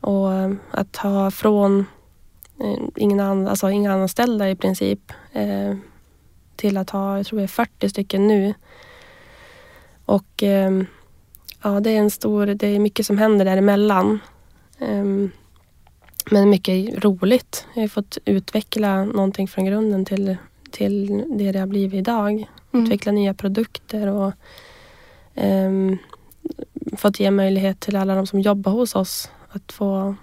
Och 0.00 0.32
eh, 0.32 0.52
att 0.70 0.96
ha 0.96 1.30
från 1.30 1.86
eh, 2.60 2.84
ingen 2.96 3.20
an, 3.20 3.48
alltså 3.48 3.70
inga 3.70 3.92
anställda 3.92 4.50
i 4.50 4.56
princip. 4.56 5.12
Eh, 5.32 5.76
till 6.56 6.76
att 6.76 6.90
ha, 6.90 7.16
jag 7.16 7.26
tror 7.26 7.36
vi 7.36 7.42
är 7.42 7.48
40 7.48 7.88
stycken 7.88 8.26
nu. 8.26 8.54
Och 10.04 10.42
eh, 10.42 10.82
ja, 11.62 11.80
det 11.80 11.90
är 11.90 11.98
en 11.98 12.10
stor, 12.10 12.46
det 12.46 12.66
är 12.66 12.78
mycket 12.78 13.06
som 13.06 13.18
händer 13.18 13.44
däremellan. 13.44 14.18
Eh, 14.78 15.04
men 16.30 16.50
mycket 16.50 17.04
roligt. 17.04 17.66
Jag 17.74 17.82
har 17.82 17.88
fått 17.88 18.18
utveckla 18.24 19.04
någonting 19.04 19.48
från 19.48 19.64
grunden 19.64 20.04
till, 20.04 20.36
till 20.70 21.24
det 21.38 21.52
det 21.52 21.58
har 21.58 21.66
blivit 21.66 21.98
idag. 21.98 22.48
Mm. 22.72 22.84
Utveckla 22.84 23.12
nya 23.12 23.34
produkter 23.34 24.06
och 24.06 24.32
um, 25.34 25.98
fått 26.96 27.20
ge 27.20 27.30
möjlighet 27.30 27.80
till 27.80 27.96
alla 27.96 28.14
de 28.14 28.26
som 28.26 28.40
jobbar 28.40 28.72
hos 28.72 28.94
oss 28.94 29.30
att 29.50 29.72
få 29.72 30.14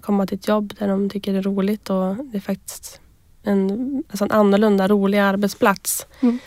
komma 0.00 0.26
till 0.26 0.38
ett 0.38 0.48
jobb 0.48 0.74
där 0.78 0.88
de 0.88 1.10
tycker 1.10 1.32
det 1.32 1.38
är 1.38 1.42
roligt 1.42 1.90
och 1.90 2.16
det 2.16 2.36
är 2.36 2.40
faktiskt 2.40 3.00
en, 3.42 4.02
alltså 4.08 4.24
en 4.24 4.30
annorlunda 4.30 4.88
rolig 4.88 5.18
arbetsplats. 5.18 6.06
Mm. 6.20 6.38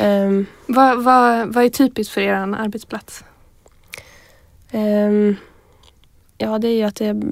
Um, 0.00 0.46
vad, 0.66 1.04
vad, 1.04 1.54
vad 1.54 1.64
är 1.64 1.68
typiskt 1.68 2.14
för 2.14 2.20
er 2.20 2.34
arbetsplats? 2.34 3.24
Um, 4.72 5.36
ja, 6.38 6.58
det 6.58 6.68
är 6.68 6.76
ju 6.76 6.82
att 6.82 6.94
det, 6.94 7.22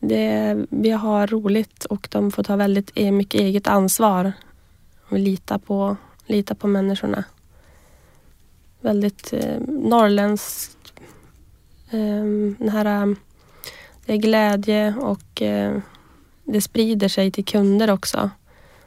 det, 0.00 0.56
vi 0.70 0.90
har 0.90 1.26
roligt 1.26 1.84
och 1.84 2.08
de 2.10 2.30
får 2.30 2.42
ta 2.42 2.56
väldigt 2.56 2.90
eh, 2.94 3.12
mycket 3.12 3.40
eget 3.40 3.66
ansvar. 3.66 4.32
Och 5.08 5.18
lita 5.18 5.58
på, 5.58 5.96
lita 6.26 6.54
på 6.54 6.66
människorna. 6.66 7.24
Väldigt 8.80 9.32
eh, 9.32 9.60
norrländskt. 9.68 10.92
Um, 11.90 12.56
den 12.58 12.68
här, 12.68 12.84
eh, 13.02 13.14
det 14.06 14.12
är 14.12 14.16
glädje 14.16 14.94
och 15.00 15.42
eh, 15.42 15.78
det 16.44 16.60
sprider 16.60 17.08
sig 17.08 17.30
till 17.30 17.44
kunder 17.44 17.90
också. 17.90 18.30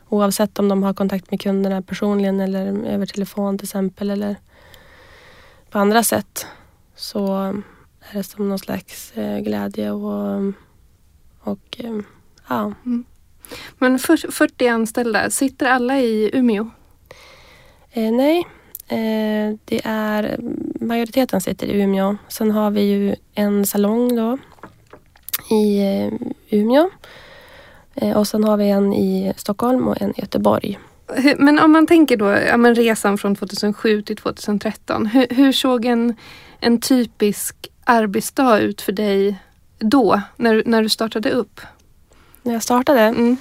Oavsett 0.09 0.59
om 0.59 0.69
de 0.69 0.83
har 0.83 0.93
kontakt 0.93 1.31
med 1.31 1.41
kunderna 1.41 1.81
personligen 1.81 2.39
eller 2.39 2.87
över 2.87 3.05
telefon 3.05 3.57
till 3.57 3.65
exempel 3.65 4.09
eller 4.09 4.35
på 5.69 5.79
andra 5.79 6.03
sätt 6.03 6.47
så 6.95 7.33
är 7.99 8.13
det 8.13 8.23
som 8.23 8.49
någon 8.49 8.59
slags 8.59 9.17
eh, 9.17 9.39
glädje 9.39 9.91
och, 9.91 10.53
och 11.39 11.77
eh, 11.77 11.99
ja. 12.47 12.73
Mm. 12.85 13.05
Men 13.77 13.99
40 13.99 14.67
anställda, 14.67 15.29
sitter 15.29 15.65
alla 15.65 15.99
i 15.99 16.29
Umeå? 16.33 16.69
Eh, 17.91 18.11
nej, 18.11 18.39
eh, 18.87 19.57
det 19.65 19.81
är 19.83 20.37
majoriteten 20.81 21.41
sitter 21.41 21.67
i 21.67 21.81
Umeå. 21.81 22.17
Sen 22.27 22.51
har 22.51 22.71
vi 22.71 22.81
ju 22.81 23.15
en 23.33 23.65
salong 23.65 24.15
då 24.15 24.37
i 25.49 25.79
eh, 25.79 26.13
Umeå 26.49 26.89
Eh, 27.95 28.17
och 28.17 28.27
sen 28.27 28.43
har 28.43 28.57
vi 28.57 28.69
en 28.69 28.93
i 28.93 29.33
Stockholm 29.37 29.87
och 29.87 30.01
en 30.01 30.09
i 30.09 30.21
Göteborg. 30.21 30.79
Men 31.37 31.59
om 31.59 31.71
man 31.71 31.87
tänker 31.87 32.17
då 32.17 32.25
ja, 32.25 32.57
men 32.57 32.75
resan 32.75 33.17
från 33.17 33.35
2007 33.35 34.01
till 34.01 34.15
2013. 34.15 35.05
Hur, 35.05 35.27
hur 35.29 35.51
såg 35.51 35.85
en, 35.85 36.15
en 36.59 36.81
typisk 36.81 37.67
arbetsdag 37.83 38.59
ut 38.59 38.81
för 38.81 38.91
dig 38.91 39.39
då, 39.79 40.21
när, 40.35 40.63
när 40.65 40.81
du 40.81 40.89
startade 40.89 41.31
upp? 41.31 41.61
När 42.41 42.53
jag 42.53 42.63
startade? 42.63 43.01
Mm. 43.01 43.37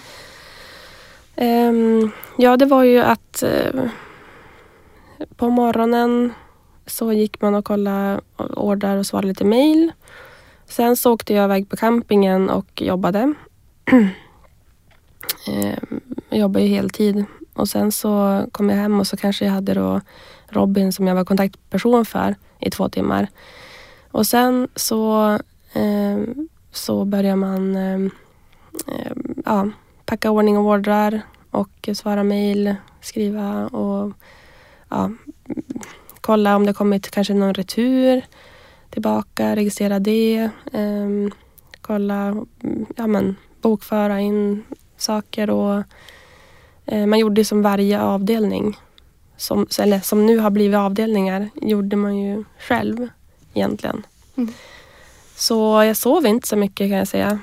Um, 1.37 2.11
ja, 2.39 2.57
det 2.57 2.67
var 2.67 2.83
ju 2.83 2.99
att 2.99 3.43
uh, 3.47 3.85
på 5.37 5.51
morgonen 5.51 6.33
så 6.87 7.13
gick 7.13 7.41
man 7.41 7.55
och 7.55 7.65
kollade 7.65 8.21
ordrar 8.37 8.97
och 8.97 9.07
svarade 9.07 9.29
lite 9.29 9.45
mail. 9.45 9.93
Sen 10.67 10.97
så 10.97 11.13
åkte 11.13 11.35
jag 11.35 11.45
iväg 11.45 11.69
på 11.69 11.77
campingen 11.77 12.51
och 12.51 12.83
jobbade. 12.83 13.35
Eh, 15.49 15.79
jag 16.29 16.39
jobbar 16.39 16.61
ju 16.61 16.67
heltid 16.67 17.25
och 17.55 17.69
sen 17.69 17.93
så 17.93 18.45
kom 18.53 18.71
jag 18.71 18.77
hem 18.77 19.01
och 19.01 19.07
så 19.07 19.17
kanske 19.17 19.45
jag 19.45 19.53
hade 19.53 19.75
då 19.75 20.01
Robin 20.49 20.93
som 20.93 21.07
jag 21.07 21.15
var 21.15 21.25
kontaktperson 21.25 22.05
för 22.05 22.35
i 22.61 22.71
två 22.71 22.89
timmar. 22.89 23.29
Och 24.11 24.27
sen 24.27 24.69
så, 24.77 25.33
eh, 25.73 26.19
så 26.73 27.05
börjar 27.05 27.37
man 27.37 27.77
eh, 27.77 28.01
eh 28.89 29.13
ja, 29.45 29.71
packa 30.07 30.31
ordning 30.31 30.59
och 30.59 30.65
ordrar 30.65 31.21
och 31.51 31.89
svara 31.95 32.23
mejl, 32.23 32.75
skriva 33.01 33.67
och 33.67 34.13
ja, 34.89 35.11
kolla 36.21 36.57
om 36.57 36.67
det 36.67 36.73
kommit 36.73 37.11
kanske 37.11 37.35
någon 37.35 37.55
retur 37.55 38.23
tillbaka, 38.91 39.57
registrera 39.57 39.99
det. 39.99 40.51
Eh, 40.73 41.09
kolla, 41.81 42.47
ja 42.97 43.07
men 43.07 43.37
bokföra 43.61 44.21
in 44.21 44.65
saker 44.97 45.51
och 45.51 45.83
eh, 46.87 47.07
man 47.07 47.19
gjorde 47.19 47.45
som 47.45 47.63
varje 47.63 48.01
avdelning. 48.01 48.77
Som, 49.37 49.67
eller 49.79 50.01
som 50.01 50.27
nu 50.27 50.39
har 50.39 50.51
blivit 50.51 50.77
avdelningar 50.77 51.51
gjorde 51.55 51.97
man 51.97 52.17
ju 52.17 52.45
själv 52.59 53.09
egentligen. 53.55 54.07
Mm. 54.37 54.53
Så 55.37 55.83
jag 55.83 55.97
sov 55.97 56.27
inte 56.27 56.49
så 56.49 56.57
mycket 56.57 56.91
kan 56.91 56.99
jag 56.99 57.09
säga. 57.09 57.39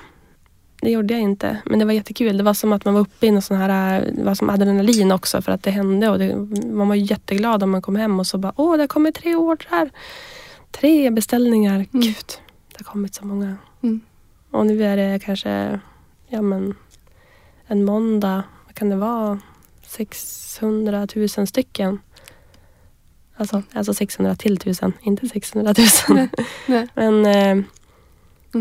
Det 0.82 0.92
gjorde 0.92 1.14
jag 1.14 1.22
inte. 1.22 1.58
Men 1.66 1.80
det 1.80 1.86
var 1.86 1.94
jättekul. 1.94 2.38
Det 2.38 2.44
var 2.44 2.54
som 2.54 2.74
att 2.74 2.86
man 2.86 2.94
var 2.94 3.02
uppe 3.02 3.28
i 3.28 3.32
någon 3.32 3.42
sån 3.42 3.58
här, 3.58 4.12
det 4.16 4.24
var 4.24 4.36
som 4.36 4.50
adrenalin 4.50 5.12
också 5.12 5.42
för 5.42 5.52
att 5.52 5.64
det 5.64 5.72
hände. 5.72 6.10
Och 6.10 6.20
det, 6.20 6.36
man 6.66 6.88
var 6.88 6.96
jätteglad 6.96 7.64
om 7.64 7.72
man 7.72 7.82
kom 7.82 7.96
hem 7.96 8.20
och 8.20 8.28
så 8.28 8.38
bara, 8.38 8.54
åh 8.56 8.76
det 8.76 8.84
har 8.84 8.88
kommit 8.88 9.16
tre 9.16 9.36
ordrar. 9.36 9.90
Tre 10.72 11.10
beställningar. 11.10 11.76
Mm. 11.76 11.88
Gud, 11.92 12.26
det 12.68 12.78
har 12.78 12.92
kommit 12.92 13.16
så 13.16 13.26
många. 13.26 13.56
Mm. 13.82 14.02
Och 14.52 14.66
nu 14.66 14.84
är 14.84 14.98
det 14.98 15.20
kanske, 15.20 15.80
ja 16.28 16.42
men 16.42 16.76
en 17.68 17.86
måndag, 17.86 18.44
vad 18.66 18.76
kan 18.76 18.90
det 18.90 18.96
vara, 18.96 19.40
600 19.92 21.08
000 21.16 21.48
stycken. 21.48 22.00
Alltså, 23.36 23.64
alltså 23.74 23.94
600 23.94 24.36
till 24.36 24.54
1000, 24.54 24.94
inte 25.02 25.28
600 25.28 25.74
000. 26.10 26.28
Nej. 26.68 26.88
Men 26.94 27.26
eh, 27.26 27.52
mm. 27.52 27.66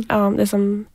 ja, 0.08 0.32
det 0.36 0.46
som 0.46 0.86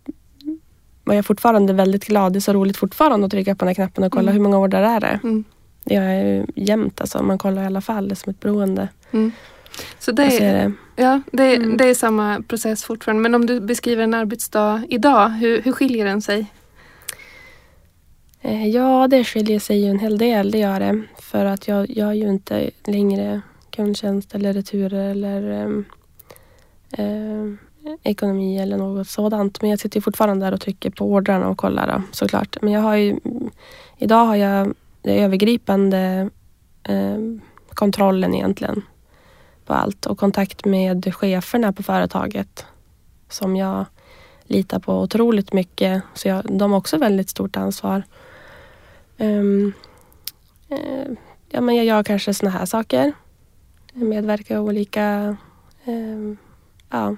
var 1.03 1.15
jag 1.15 1.25
fortfarande 1.25 1.73
väldigt 1.73 2.05
glad. 2.05 2.33
Det 2.33 2.39
är 2.39 2.41
så 2.41 2.53
roligt 2.53 2.77
fortfarande 2.77 3.25
att 3.25 3.31
trycka 3.31 3.55
på 3.55 3.65
den 3.65 3.67
här 3.67 3.75
knappen 3.75 4.03
och 4.03 4.11
kolla 4.11 4.31
mm. 4.31 4.33
hur 4.33 4.43
många 4.43 4.57
ordrar 4.57 4.83
är 4.83 4.99
det. 4.99 5.19
Mm. 5.23 5.43
Det 5.83 5.95
är 5.95 6.45
jämnt 6.55 7.01
alltså. 7.01 7.23
Man 7.23 7.37
kollar 7.37 7.63
i 7.63 7.65
alla 7.65 7.81
fall. 7.81 8.07
Det 8.07 8.13
är 8.13 8.15
som 8.15 8.29
ett 8.29 8.39
beroende. 8.39 8.87
Mm. 9.11 9.31
Så 9.99 10.11
det 10.11 10.23
är, 10.23 10.53
det. 10.53 10.73
Ja, 10.95 11.21
det, 11.31 11.55
mm. 11.55 11.77
det 11.77 11.85
är 11.85 11.95
samma 11.95 12.41
process 12.47 12.83
fortfarande. 12.83 13.21
Men 13.21 13.35
om 13.35 13.45
du 13.45 13.59
beskriver 13.59 14.03
en 14.03 14.13
arbetsdag 14.13 14.83
idag, 14.89 15.29
hur, 15.29 15.61
hur 15.61 15.71
skiljer 15.71 16.05
den 16.05 16.21
sig? 16.21 16.45
Eh, 18.45 18.67
ja, 18.67 19.07
det 19.07 19.23
skiljer 19.23 19.59
sig 19.59 19.79
ju 19.79 19.89
en 19.89 19.99
hel 19.99 20.17
del, 20.17 20.51
det 20.51 20.57
gör 20.57 20.79
det. 20.79 21.01
För 21.19 21.45
att 21.45 21.67
jag 21.67 21.89
gör 21.89 22.13
ju 22.13 22.29
inte 22.29 22.69
längre 22.83 23.41
kundtjänst 23.69 24.35
eller 24.35 24.53
returer 24.53 25.09
eller 25.11 25.41
ehm, 25.51 25.85
eh, 26.91 27.93
ekonomi 28.03 28.59
eller 28.59 28.77
något 28.77 29.07
sådant. 29.07 29.61
Men 29.61 29.69
jag 29.69 29.79
sitter 29.79 30.01
fortfarande 30.01 30.45
där 30.45 30.53
och 30.53 30.61
trycker 30.61 30.89
på 30.89 31.05
ordrarna 31.05 31.47
och 31.47 31.57
kollar 31.57 31.87
då, 31.87 32.01
såklart. 32.11 32.57
Men 32.61 32.73
jag 32.73 32.81
har 32.81 32.95
ju, 32.95 33.19
idag 33.97 34.25
har 34.25 34.35
jag 34.35 34.73
den 35.01 35.17
övergripande 35.17 36.29
eh, 36.83 37.17
kontrollen 37.69 38.35
egentligen 38.35 38.81
på 39.65 39.73
allt 39.73 40.05
och 40.05 40.17
kontakt 40.17 40.65
med 40.65 41.15
cheferna 41.15 41.73
på 41.73 41.83
företaget 41.83 42.65
som 43.29 43.55
jag 43.55 43.85
litar 44.43 44.79
på 44.79 45.01
otroligt 45.01 45.53
mycket. 45.53 46.03
Så 46.13 46.27
jag, 46.27 46.57
de 46.57 46.71
har 46.71 46.79
också 46.79 46.97
väldigt 46.97 47.29
stort 47.29 47.57
ansvar. 47.57 48.03
Um, 49.17 49.73
uh, 50.71 51.17
ja, 51.49 51.61
men 51.61 51.75
jag 51.75 51.85
gör 51.85 52.03
kanske 52.03 52.33
såna 52.33 52.51
här 52.51 52.65
saker. 52.65 53.13
Medverkar 53.93 54.55
i 54.55 54.59
olika, 54.59 55.37
um, 55.85 56.37
ja, 56.89 57.15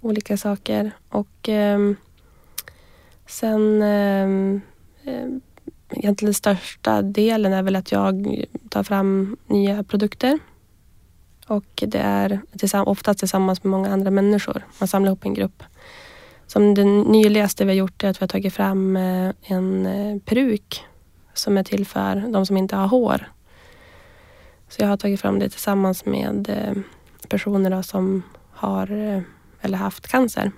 olika 0.00 0.36
saker. 0.36 0.90
Och 1.08 1.48
um, 1.48 1.96
sen 3.26 3.82
egentligen 5.90 6.26
den 6.26 6.34
största 6.34 7.02
delen 7.02 7.52
är 7.52 7.62
väl 7.62 7.76
att 7.76 7.92
jag 7.92 8.44
tar 8.68 8.82
fram 8.82 9.36
nya 9.46 9.82
produkter. 9.82 10.38
Och 11.46 11.84
det 11.86 11.98
är 11.98 12.40
oftast 12.88 13.18
tillsammans 13.18 13.64
med 13.64 13.70
många 13.70 13.92
andra 13.92 14.10
människor. 14.10 14.66
Man 14.78 14.88
samlar 14.88 15.08
ihop 15.08 15.24
en 15.24 15.34
grupp. 15.34 15.62
Som 16.46 16.74
det 16.74 16.84
nyligaste 16.84 17.64
vi 17.64 17.70
har 17.70 17.76
gjort 17.76 18.04
är 18.04 18.08
att 18.08 18.20
vi 18.20 18.22
har 18.22 18.28
tagit 18.28 18.54
fram 18.54 18.96
eh, 18.96 19.32
en 19.42 19.86
eh, 19.86 20.18
peruk 20.18 20.84
som 21.38 21.58
är 21.58 21.62
till 21.62 21.86
för 21.86 22.32
de 22.32 22.46
som 22.46 22.56
inte 22.56 22.76
har 22.76 22.88
hår. 22.88 23.28
Så 24.68 24.82
jag 24.82 24.88
har 24.88 24.96
tagit 24.96 25.20
fram 25.20 25.38
det 25.38 25.48
tillsammans 25.48 26.04
med 26.04 26.48
eh, 26.48 26.82
personer 27.28 27.82
som 27.82 28.22
har 28.50 28.90
eh, 28.92 29.22
eller 29.60 29.78
haft 29.78 30.08
cancer. 30.08 30.52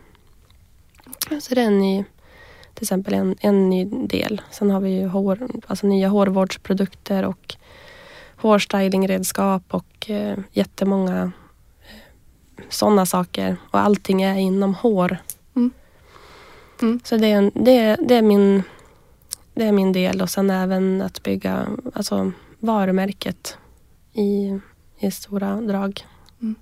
Så 1.40 1.54
det 1.54 1.60
är 1.60 1.66
en 1.66 1.78
ny, 1.78 2.04
till 2.74 2.84
exempel 2.84 3.14
en, 3.14 3.36
en 3.40 3.70
ny 3.70 3.84
del. 3.84 4.40
Sen 4.50 4.70
har 4.70 4.80
vi 4.80 4.90
ju 4.90 5.06
hår, 5.06 5.48
alltså 5.66 5.86
nya 5.86 6.08
hårvårdsprodukter 6.08 7.24
och 7.24 7.54
hårstylingredskap 8.36 9.62
och 9.70 10.10
eh, 10.10 10.38
jättemånga 10.52 11.32
eh, 11.82 12.64
sådana 12.68 13.06
saker. 13.06 13.56
Och 13.70 13.80
allting 13.80 14.22
är 14.22 14.34
inom 14.34 14.74
hår. 14.74 15.16
Mm. 15.56 15.70
Mm. 16.82 17.00
Så 17.04 17.16
det 17.16 17.26
är, 17.26 17.50
det, 17.54 17.78
är, 17.78 17.96
det, 18.08 18.14
är 18.14 18.22
min, 18.22 18.62
det 19.60 19.66
är 19.66 19.72
min 19.72 19.92
del 19.92 20.22
och 20.22 20.30
sen 20.30 20.50
även 20.50 21.02
att 21.02 21.22
bygga 21.22 21.66
alltså, 21.92 22.32
varumärket 22.58 23.58
i, 24.12 24.60
i 24.98 25.10
stora 25.10 25.60
drag. 25.60 26.06
Mm. 26.42 26.54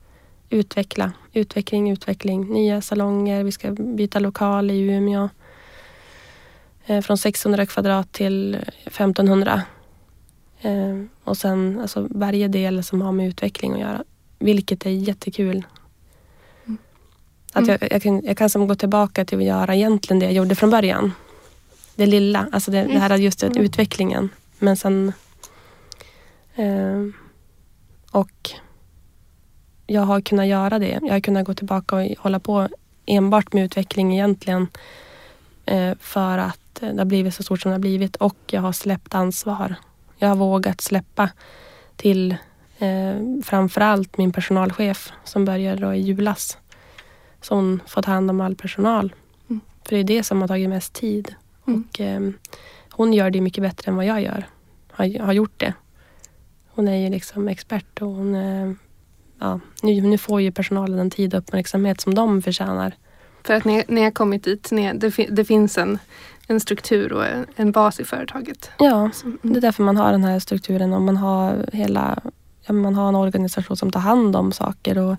Utveckla, 0.51 1.13
utveckling, 1.33 1.91
utveckling. 1.91 2.53
Nya 2.53 2.81
salonger, 2.81 3.45
vi 3.45 3.53
ska 3.53 3.71
byta 3.73 4.19
lokal 4.19 4.71
i 4.71 4.81
Umeå. 4.81 5.29
Eh, 6.87 7.01
från 7.01 7.19
600 7.19 7.67
kvadrat 7.67 8.13
till 8.13 8.55
1500. 8.87 9.63
Eh, 10.61 11.03
och 11.25 11.37
sen 11.37 11.81
alltså, 11.81 12.07
varje 12.11 12.49
del 12.49 12.85
som 12.85 13.03
har 13.03 13.13
med 13.13 13.29
utveckling 13.29 13.73
att 13.73 13.81
göra. 13.81 14.05
Vilket 14.39 14.87
är 14.87 14.91
jättekul. 14.91 15.67
Mm. 16.67 16.79
Att 17.53 17.67
jag, 17.67 17.93
jag, 17.93 18.03
kan, 18.03 18.25
jag 18.25 18.37
kan 18.37 18.51
som 18.51 18.69
gå 18.69 18.75
tillbaka 18.75 19.25
till 19.25 19.39
att 19.39 19.45
göra 19.45 19.75
egentligen 19.75 20.19
det 20.19 20.27
jag 20.27 20.35
gjorde 20.35 20.55
från 20.55 20.71
början. 20.71 21.13
Det 21.99 22.07
lilla, 22.07 22.49
alltså 22.53 22.71
det, 22.71 22.83
det 22.83 22.99
här 22.99 23.17
just 23.19 23.41
den 23.41 23.53
Mm. 23.53 23.65
utvecklingen. 23.65 24.29
Men 24.59 24.77
sen... 24.77 25.13
Eh, 26.55 27.05
och 28.11 28.51
jag 29.87 30.03
har 30.03 30.21
kunnat 30.21 30.47
göra 30.47 30.79
det. 30.79 30.99
Jag 31.03 31.13
har 31.13 31.21
kunnat 31.21 31.45
gå 31.45 31.55
tillbaka 31.55 31.97
och 31.97 32.03
hålla 32.19 32.41
på 32.41 32.69
enbart 33.07 33.53
med 33.53 33.65
utveckling 33.65 34.13
egentligen. 34.15 34.67
Eh, 35.67 35.95
för 36.01 36.39
att 36.39 36.61
det 36.81 36.99
har 36.99 37.05
blivit 37.05 37.35
så 37.35 37.43
stort 37.43 37.61
som 37.61 37.71
det 37.71 37.75
har 37.75 37.81
blivit 37.81 38.17
och 38.17 38.37
jag 38.47 38.61
har 38.61 38.73
släppt 38.73 39.15
ansvar. 39.15 39.75
Jag 40.17 40.29
har 40.29 40.37
vågat 40.37 40.81
släppa 40.81 41.31
till 41.97 42.37
eh, 42.79 43.15
framförallt 43.45 44.19
min 44.19 44.33
personalchef 44.33 45.13
som 45.25 45.45
började 45.45 45.81
då 45.87 45.95
i 45.95 46.01
julas. 46.01 46.59
Så 47.43 47.55
hon 47.55 47.81
får 47.87 48.03
ta 48.03 48.11
hand 48.11 48.31
om 48.31 48.41
all 48.41 48.55
personal. 48.57 49.15
Mm. 49.51 49.61
För 49.85 49.91
det 49.97 50.01
är 50.01 50.05
det 50.05 50.23
som 50.23 50.41
har 50.41 50.49
tagit 50.49 50.69
mest 50.69 50.93
tid. 50.93 51.35
Mm. 51.69 51.85
Och 51.89 52.01
eh, 52.01 52.21
hon 52.91 53.13
gör 53.13 53.31
det 53.31 53.41
mycket 53.41 53.63
bättre 53.63 53.91
än 53.91 53.97
vad 53.97 54.07
jag 54.07 54.23
gör. 54.23 54.47
Har, 54.91 55.19
har 55.19 55.33
gjort 55.33 55.61
det. 55.61 55.75
Hon 56.69 56.89
är 56.89 56.97
ju 56.97 57.11
liksom 57.11 57.49
expert 57.49 58.03
och 58.03 58.09
hon 58.09 58.35
eh, 58.35 58.73
ja, 59.39 59.61
nu, 59.83 60.01
nu 60.01 60.19
får 60.19 60.41
ju 60.41 60.53
personalen 60.53 60.99
den 60.99 61.11
tid 61.11 61.35
och 61.35 61.39
uppmärksamhet 61.39 62.01
som 62.01 62.15
de 62.15 62.43
förtjänar. 62.43 62.95
För 63.43 63.55
att 63.55 63.65
ni, 63.65 63.85
ni 63.89 64.03
har 64.03 64.11
kommit 64.11 64.45
dit, 64.45 64.71
ni, 64.71 64.93
det, 64.93 65.27
det 65.31 65.45
finns 65.45 65.79
en, 65.79 65.99
en 66.47 66.61
struktur 66.61 67.13
och 67.13 67.27
en, 67.27 67.47
en 67.57 67.73
bas 67.73 68.01
i 68.01 68.05
företaget. 68.05 68.71
Ja, 68.79 69.11
mm. 69.25 69.39
det 69.43 69.59
är 69.59 69.61
därför 69.61 69.83
man 69.83 69.97
har 69.97 70.13
den 70.13 70.25
här 70.25 70.39
strukturen 70.39 70.93
och 70.93 71.03
man 71.03 71.17
har 71.17 71.65
hela 71.73 72.19
ja, 72.67 72.73
man 72.73 72.95
har 72.95 73.09
en 73.09 73.17
organisation 73.17 73.77
som 73.77 73.93
tar 73.93 74.01
hand 74.01 74.37
om 74.37 74.53
saker. 74.53 74.99
Och, 74.99 75.17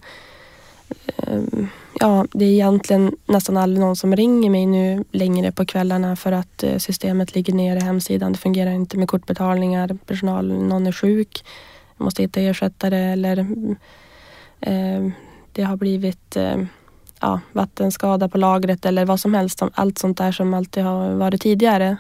ja, 2.00 2.26
det 2.32 2.46
är 2.46 2.50
egentligen 2.50 3.16
nästan 3.26 3.58
aldrig 3.58 3.80
någon 3.80 3.96
som 3.96 4.16
ringer 4.16 4.50
mig 4.50 4.66
nu 4.66 5.04
längre 5.12 5.52
på 5.52 5.66
kvällarna 5.66 6.16
för 6.16 6.32
att 6.32 6.64
eh, 6.64 6.78
systemet 6.78 7.36
ligger 7.36 7.54
nere, 7.54 7.80
hemsidan. 7.80 8.32
Det 8.32 8.38
fungerar 8.40 8.72
inte 8.72 8.98
med 8.98 9.08
kortbetalningar, 9.08 9.98
personal, 10.06 10.54
någon 10.54 10.88
är 10.88 10.92
sjuk, 10.92 11.46
måste 11.98 12.22
hitta 12.22 12.42
ersättare 12.42 12.98
eller 12.98 13.40
eh, 14.62 15.10
det 15.52 15.64
har 15.64 15.76
blivit 15.76 16.36
eh, 16.36 16.58
ja, 17.20 17.40
vattenskada 17.52 18.30
på 18.30 18.38
lagret 18.38 18.86
eller 18.86 19.06
vad 19.06 19.20
som 19.20 19.34
helst. 19.34 19.64
Allt 19.74 19.98
sånt 19.98 20.18
där 20.18 20.32
som 20.32 20.54
alltid 20.54 20.84
har 20.84 21.14
varit 21.14 21.42
tidigare. 21.42 21.98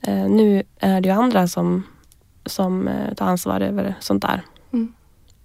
Eh, 0.00 0.28
nu 0.28 0.62
är 0.78 1.00
det 1.00 1.08
ju 1.08 1.14
andra 1.14 1.48
som, 1.48 1.82
som 2.46 2.88
eh, 2.88 3.14
tar 3.14 3.26
ansvar 3.26 3.60
över 3.60 3.94
sånt 4.00 4.22
där. 4.22 4.42
Mm. 4.72 4.92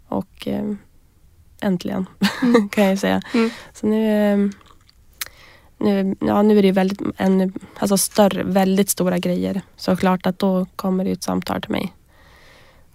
Och 0.07 0.47
eh, 0.47 0.73
äntligen, 1.67 2.05
Mm. 2.41 2.69
kan 2.71 2.83
jag 2.83 2.99
säga. 2.99 3.21
Mm. 3.33 3.49
Så 3.73 3.87
nu, 3.87 4.31
eh, 4.33 4.37
nu, 5.77 6.15
ja, 6.19 6.41
nu 6.41 6.59
är 6.59 6.63
det 6.63 6.71
väldigt, 6.71 7.01
en, 7.17 7.53
alltså 7.79 7.97
större, 7.97 8.43
väldigt 8.43 8.89
stora 8.89 9.17
grejer. 9.17 9.61
Så 9.75 9.95
klart 9.95 10.25
att 10.25 10.39
då 10.39 10.65
kommer 10.75 11.05
det 11.05 11.11
ett 11.11 11.23
samtal 11.23 11.61
till 11.61 11.71
mig. 11.71 11.93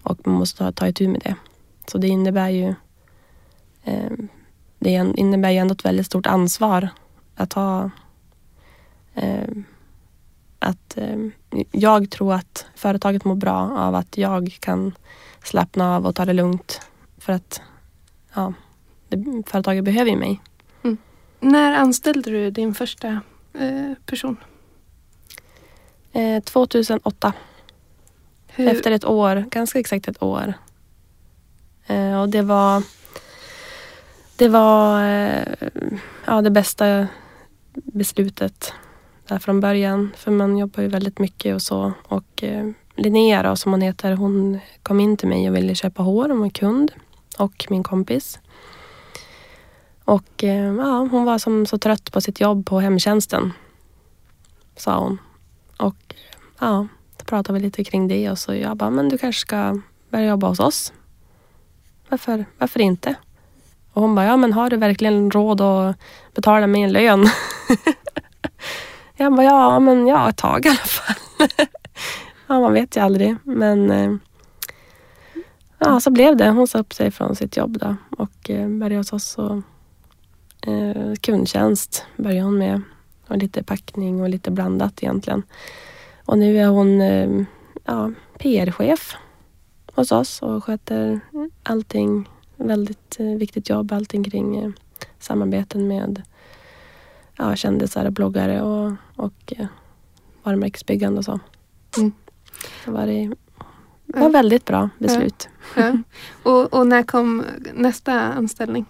Och 0.03 0.27
man 0.27 0.35
måste 0.35 0.59
ta, 0.59 0.73
ta 0.73 0.89
itu 0.89 1.09
med 1.09 1.21
det. 1.25 1.35
Så 1.87 1.99
det 1.99 2.09
innebär 2.09 2.49
ju 2.49 2.75
eh, 3.85 4.13
det 4.79 4.91
innebär 5.17 5.51
ju 5.51 5.59
ändå 5.59 5.73
ett 5.73 5.85
väldigt 5.85 6.07
stort 6.07 6.27
ansvar 6.27 6.89
att 7.37 7.53
ha 7.53 7.91
eh, 9.15 9.49
att 10.59 10.99
eh, 10.99 11.17
jag 11.71 12.11
tror 12.11 12.35
att 12.35 12.67
företaget 12.75 13.25
mår 13.25 13.35
bra 13.35 13.79
av 13.79 13.95
att 13.95 14.19
jag 14.19 14.57
kan 14.61 14.93
slappna 15.45 15.97
av 15.97 16.07
och 16.07 16.15
ta 16.15 16.25
det 16.25 16.33
lugnt. 16.33 16.81
För 17.19 17.33
att 17.33 17.61
ja, 18.35 18.55
det, 19.09 19.42
företaget 19.47 19.85
behöver 19.85 20.11
ju 20.11 20.16
mig. 20.16 20.40
När 21.45 21.73
anställde 21.73 22.31
du 22.31 22.51
din 22.51 22.75
första 22.75 23.21
eh, 23.53 23.92
person? 24.07 24.37
Eh, 26.12 26.42
2008, 26.42 27.33
Hur, 28.47 28.68
efter 28.68 28.90
ett 28.90 29.05
år, 29.05 29.45
ganska 29.51 29.79
exakt 29.79 30.09
ett 30.09 30.23
år. 30.23 30.55
Eh, 31.87 32.21
och 32.21 32.29
det 32.29 32.42
var 32.42 32.83
det 34.37 34.49
var 34.49 35.05
eh, 35.05 35.68
ja, 36.27 36.42
det 36.42 36.51
bästa 36.51 37.07
beslutet 37.75 38.73
där 39.27 39.38
från 39.38 39.61
början. 39.61 40.11
För 40.16 40.31
man 40.31 40.59
jobbar 40.59 40.83
ju 40.83 40.88
väldigt 40.88 41.18
mycket 41.18 41.55
och 41.55 41.62
så. 41.62 41.92
Och 42.09 42.42
eh, 42.42 42.71
Linnea 42.97 43.42
då, 43.42 43.57
som 43.57 43.73
hon 43.73 43.81
heter, 43.81 44.12
hon 44.12 44.59
kom 44.83 45.01
in 45.01 45.16
till 45.16 45.29
mig 45.29 45.51
och 45.51 45.57
ville 45.57 45.75
köpa 45.75 46.03
hår. 46.03 46.29
Hon 46.29 46.40
var 46.40 46.49
kund 46.49 46.92
och 47.35 47.66
min 47.71 47.83
kompis. 47.83 48.38
Och 50.05 50.45
eh, 50.45 50.75
ja, 50.75 51.09
hon 51.11 51.25
var 51.25 51.38
som 51.38 51.66
så 51.66 51.79
trött 51.79 52.12
på 52.12 52.21
sitt 52.21 52.40
jobb 52.40 52.66
på 52.66 52.81
hemtjänsten. 52.81 53.53
Sa 54.77 54.99
hon. 54.99 55.18
Och 55.77 56.14
ja, 56.61 56.87
då 57.16 57.25
pratade 57.25 57.59
vi 57.59 57.64
lite 57.64 57.85
kring 57.85 58.09
det 58.09 58.31
och 58.31 58.38
så 58.38 58.55
jag 58.55 58.77
bara, 58.77 58.90
men 58.90 59.09
du 59.09 59.18
kanske 59.18 59.40
ska 59.40 59.81
börja 60.11 60.27
jobba 60.27 60.49
hos 60.49 60.61
oss. 60.61 60.92
Varför, 62.09 62.45
varför 62.59 62.81
inte? 62.81 63.14
Och 63.92 64.03
hon 64.03 64.14
bara, 64.14 64.27
ja 64.27 64.37
men 64.37 64.53
har 64.53 64.71
du 64.71 64.77
verkligen 64.77 65.31
råd 65.31 65.61
att 65.61 65.97
betala 66.35 66.66
mig 66.66 66.83
en 66.83 66.92
lön? 66.92 67.29
jag 69.16 69.35
bara, 69.35 69.45
ja 69.45 69.81
men 69.81 70.07
ja, 70.07 70.29
ett 70.29 70.37
tag 70.37 70.66
i 70.66 70.68
alla 70.68 70.77
fall. 70.77 71.16
ja, 72.47 72.61
man 72.61 72.73
vet 72.73 72.97
ju 72.97 73.01
aldrig. 73.01 73.37
Men 73.45 73.90
eh, 73.90 74.12
ja, 75.85 76.01
så 76.01 76.11
blev 76.11 76.37
det. 76.37 76.51
Hon 76.51 76.66
sa 76.66 76.79
upp 76.79 76.92
sig 76.92 77.11
från 77.11 77.37
sitt 77.37 77.57
jobb 77.57 77.79
då 77.79 77.97
och 78.18 78.51
eh, 78.51 78.68
började 78.68 78.97
hos 78.97 79.12
oss. 79.12 79.38
Och, 79.38 79.62
eh, 80.68 81.14
kundtjänst 81.14 82.07
började 82.16 82.45
hon 82.45 82.59
med. 82.59 82.83
Och 83.29 83.37
lite 83.37 83.62
packning 83.62 84.23
och 84.23 84.29
lite 84.29 84.51
blandat 84.51 85.03
egentligen. 85.03 85.42
Och 86.25 86.38
nu 86.38 86.59
är 86.59 86.66
hon 86.66 87.01
eh, 87.01 87.45
ja, 87.85 88.11
PR-chef 88.38 89.16
hos 89.95 90.12
oss 90.12 90.42
och 90.42 90.64
sköter 90.64 91.21
allting 91.62 92.29
väldigt 92.57 93.21
eh, 93.21 93.27
viktigt 93.27 93.68
jobb. 93.68 93.92
Allting 93.92 94.25
kring 94.25 94.57
eh, 94.57 94.71
samarbeten 95.18 95.88
med 95.88 96.23
ja, 97.38 97.57
kändisar 97.57 98.07
och 98.07 98.12
bloggare 98.12 98.62
och, 98.62 98.92
och 99.16 99.53
eh, 99.57 99.66
varumärkesbyggande 100.42 101.18
och 101.18 101.25
så. 101.25 101.40
Mm. 101.99 102.12
Det 102.85 102.90
var, 102.90 103.07
det 103.07 103.33
var 104.20 104.29
väldigt 104.29 104.64
bra 104.64 104.90
beslut. 104.98 105.48
ja. 105.77 105.92
och, 106.42 106.75
och 106.75 106.87
när 106.87 107.03
kom 107.03 107.44
nästa 107.75 108.12
anställning? 108.12 108.87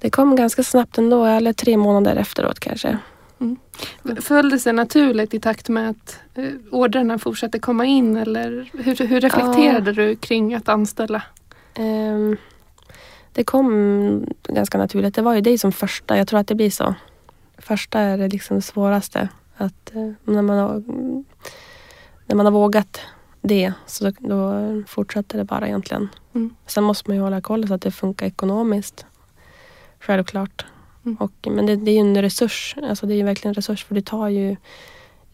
Det 0.00 0.10
kom 0.10 0.36
ganska 0.36 0.62
snabbt 0.62 0.98
ändå, 0.98 1.24
eller 1.24 1.52
tre 1.52 1.76
månader 1.76 2.16
efteråt 2.16 2.60
kanske. 2.60 2.98
Föll 4.20 4.50
det 4.50 4.58
sig 4.58 4.72
naturligt 4.72 5.34
i 5.34 5.40
takt 5.40 5.68
med 5.68 5.90
att 5.90 6.18
eh, 6.34 6.44
ordrarna 6.70 7.18
fortsatte 7.18 7.58
komma 7.58 7.84
in 7.84 8.16
eller 8.16 8.70
hur, 8.72 9.06
hur 9.06 9.20
reflekterade 9.20 9.92
du 9.92 10.16
kring 10.16 10.54
att 10.54 10.68
anställa? 10.68 11.22
Ehm, 11.74 12.36
det 13.32 13.44
kom 13.44 14.26
ganska 14.48 14.78
naturligt. 14.78 15.14
Det 15.14 15.22
var 15.22 15.34
ju 15.34 15.40
det 15.40 15.58
som 15.58 15.72
första. 15.72 16.16
Jag 16.16 16.28
tror 16.28 16.40
att 16.40 16.48
det 16.48 16.54
blir 16.54 16.70
så. 16.70 16.94
Första 17.58 18.00
är 18.00 18.18
det 18.18 18.28
liksom 18.28 18.56
det 18.56 18.62
svåraste. 18.62 19.28
Att 19.56 19.94
eh, 19.94 20.12
när, 20.24 20.42
man 20.42 20.58
har, 20.58 20.82
när 22.30 22.36
man 22.36 22.46
har 22.46 22.52
vågat 22.52 23.00
det 23.40 23.72
så 23.86 24.12
då, 24.18 24.52
fortsätter 24.86 25.38
det 25.38 25.44
bara 25.44 25.66
egentligen. 25.66 26.08
Mm. 26.34 26.54
Sen 26.66 26.84
måste 26.84 27.10
man 27.10 27.16
ju 27.16 27.22
hålla 27.22 27.40
koll 27.40 27.68
så 27.68 27.74
att 27.74 27.82
det 27.82 27.90
funkar 27.90 28.26
ekonomiskt. 28.26 29.06
Självklart. 30.00 30.66
Mm. 31.04 31.16
Och, 31.16 31.32
men 31.50 31.66
det, 31.66 31.76
det 31.76 31.90
är 31.90 31.94
ju 31.94 32.00
en 32.00 32.22
resurs. 32.22 32.76
Alltså 32.82 33.06
det 33.06 33.14
är 33.14 33.16
ju 33.16 33.22
verkligen 33.22 33.50
en 33.50 33.54
resurs 33.54 33.84
för 33.84 33.94
du 33.94 34.00
tar 34.00 34.28
ju 34.28 34.56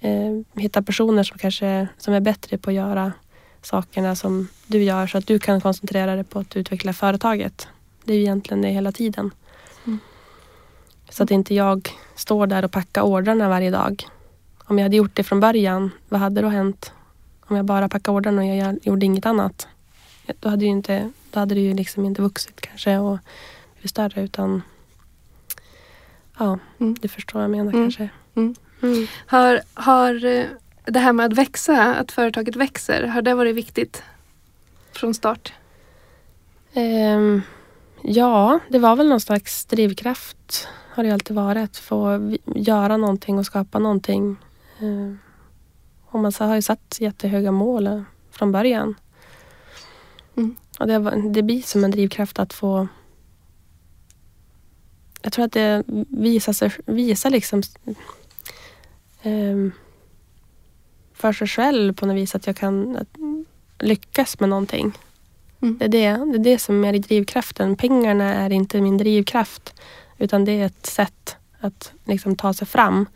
eh, 0.00 0.40
hittar 0.54 0.82
personer 0.82 1.22
som 1.22 1.38
kanske 1.38 1.88
som 1.98 2.14
är 2.14 2.20
bättre 2.20 2.58
på 2.58 2.70
att 2.70 2.76
göra 2.76 3.12
sakerna 3.62 4.16
som 4.16 4.48
du 4.66 4.82
gör 4.82 5.06
så 5.06 5.18
att 5.18 5.26
du 5.26 5.38
kan 5.38 5.60
koncentrera 5.60 6.14
dig 6.14 6.24
på 6.24 6.38
att 6.38 6.56
utveckla 6.56 6.92
företaget. 6.92 7.68
Det 8.04 8.12
är 8.12 8.16
ju 8.16 8.22
egentligen 8.22 8.62
det 8.62 8.68
hela 8.68 8.92
tiden. 8.92 9.30
Mm. 9.86 9.98
Så 11.10 11.22
att 11.22 11.30
inte 11.30 11.54
jag 11.54 11.88
står 12.14 12.46
där 12.46 12.64
och 12.64 12.72
packar 12.72 13.02
ordrarna 13.02 13.48
varje 13.48 13.70
dag. 13.70 14.04
Om 14.66 14.78
jag 14.78 14.84
hade 14.84 14.96
gjort 14.96 15.14
det 15.16 15.22
från 15.24 15.40
början, 15.40 15.90
vad 16.08 16.20
hade 16.20 16.40
då 16.40 16.48
hänt? 16.48 16.92
Om 17.46 17.56
jag 17.56 17.64
bara 17.64 17.88
packade 17.88 18.16
ordrarna 18.16 18.42
och 18.42 18.48
jag 18.48 18.78
gjorde 18.82 19.06
inget 19.06 19.26
annat. 19.26 19.68
Då 20.40 20.48
hade, 20.48 20.64
ju 20.64 20.70
inte, 20.70 21.10
då 21.30 21.40
hade 21.40 21.54
det 21.54 21.60
ju 21.60 21.74
liksom 21.74 22.04
inte 22.04 22.22
vuxit 22.22 22.60
kanske 22.60 22.98
och 22.98 23.18
blivit 23.74 23.90
större 23.90 24.22
utan 24.22 24.62
ja, 26.38 26.58
Mm. 26.80 26.94
du 27.00 27.08
förstår 27.08 27.38
vad 27.38 27.44
jag 27.44 27.50
menar 27.50 27.72
Mm. 27.72 27.84
kanske. 27.84 28.08
Mm. 28.34 28.54
Mm. 28.82 29.06
Har, 29.26 29.60
har 29.74 30.24
eh, 30.24 30.44
det 30.84 30.98
här 30.98 31.12
med 31.12 31.26
att 31.26 31.32
växa, 31.32 31.94
att 31.94 32.12
företaget 32.12 32.56
växer, 32.56 33.06
har 33.06 33.22
det 33.22 33.34
varit 33.34 33.54
viktigt 33.56 34.02
från 34.92 35.14
start? 35.14 35.52
Ehm, 36.72 37.42
ja, 38.02 38.58
det 38.68 38.78
var 38.78 38.96
väl 38.96 39.08
någon 39.08 39.20
slags 39.20 39.64
drivkraft. 39.64 40.68
Har 40.90 41.04
det 41.04 41.10
alltid 41.12 41.36
varit. 41.36 41.64
Att 41.64 41.76
få 41.76 42.32
göra 42.54 42.96
någonting 42.96 43.38
och 43.38 43.46
skapa 43.46 43.78
någonting. 43.78 44.36
Ehm, 44.80 45.18
och 46.06 46.20
man 46.20 46.32
så 46.32 46.44
har 46.44 46.54
ju 46.54 46.62
satt 46.62 46.96
jättehöga 47.00 47.52
mål 47.52 47.86
eh, 47.86 48.02
från 48.30 48.52
början. 48.52 48.94
Mm. 50.36 50.56
Och 50.78 50.86
det, 50.86 51.30
det 51.30 51.42
blir 51.42 51.62
som 51.62 51.84
en 51.84 51.90
drivkraft 51.90 52.38
att 52.38 52.52
få... 52.52 52.88
Jag 55.22 55.32
tror 55.32 55.44
att 55.44 55.52
det 55.52 55.84
visar, 56.08 56.52
sig, 56.52 56.72
visar 56.86 57.30
liksom 57.30 57.62
ehm, 59.22 59.72
för 61.14 61.32
sig 61.32 61.46
själv 61.46 61.94
på 61.94 62.06
något 62.06 62.16
vis 62.16 62.34
att 62.34 62.46
jag 62.46 62.56
kan 62.56 62.96
att, 62.96 63.08
lyckas 63.78 64.40
med 64.40 64.48
någonting. 64.48 64.98
Mm. 65.62 65.78
Det 65.78 65.84
är 65.84 65.88
det, 65.88 66.32
det 66.32 66.36
är 66.36 66.52
det 66.52 66.58
som 66.58 66.84
är 66.84 66.98
drivkraften. 66.98 67.76
Pengarna 67.76 68.34
är 68.34 68.52
inte 68.52 68.80
min 68.80 68.98
drivkraft. 68.98 69.80
Utan 70.18 70.44
det 70.44 70.52
är 70.52 70.66
ett 70.66 70.86
sätt 70.86 71.36
att 71.60 71.92
liksom 72.04 72.36
ta 72.36 72.54
sig 72.54 72.66
fram 72.66 73.06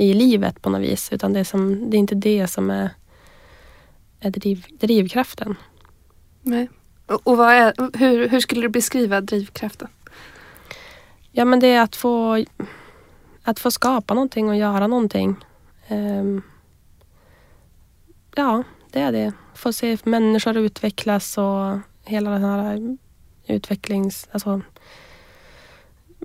i 0.00 0.14
livet 0.14 0.62
på 0.62 0.70
något 0.70 0.80
vis. 0.80 1.12
Utan 1.12 1.32
det 1.32 1.40
är, 1.40 1.44
som, 1.44 1.90
det 1.90 1.96
är 1.96 1.98
inte 1.98 2.14
det 2.14 2.48
som 2.48 2.70
är, 2.70 2.90
är 4.20 4.30
driv, 4.30 4.66
drivkraften. 4.70 5.54
Nej. 6.42 6.68
Och, 7.06 7.26
och 7.26 7.52
är, 7.52 7.98
hur, 7.98 8.28
hur 8.28 8.40
skulle 8.40 8.60
du 8.60 8.68
beskriva 8.68 9.20
drivkraften? 9.20 9.88
Ja 11.32 11.44
men 11.44 11.60
det 11.60 11.66
är 11.66 11.82
att 11.82 11.96
få, 11.96 12.44
att 13.42 13.58
få 13.58 13.70
skapa 13.70 14.14
någonting 14.14 14.48
och 14.48 14.56
göra 14.56 14.86
någonting. 14.86 15.36
Ehm, 15.88 16.42
ja, 18.34 18.62
det 18.90 19.00
är 19.00 19.12
det. 19.12 19.32
Få 19.54 19.72
se 19.72 19.98
människor 20.04 20.56
utvecklas 20.56 21.38
och 21.38 21.78
hela 22.04 22.30
den 22.30 22.44
här 22.44 22.98
utvecklings... 23.46 24.28
Alltså, 24.30 24.60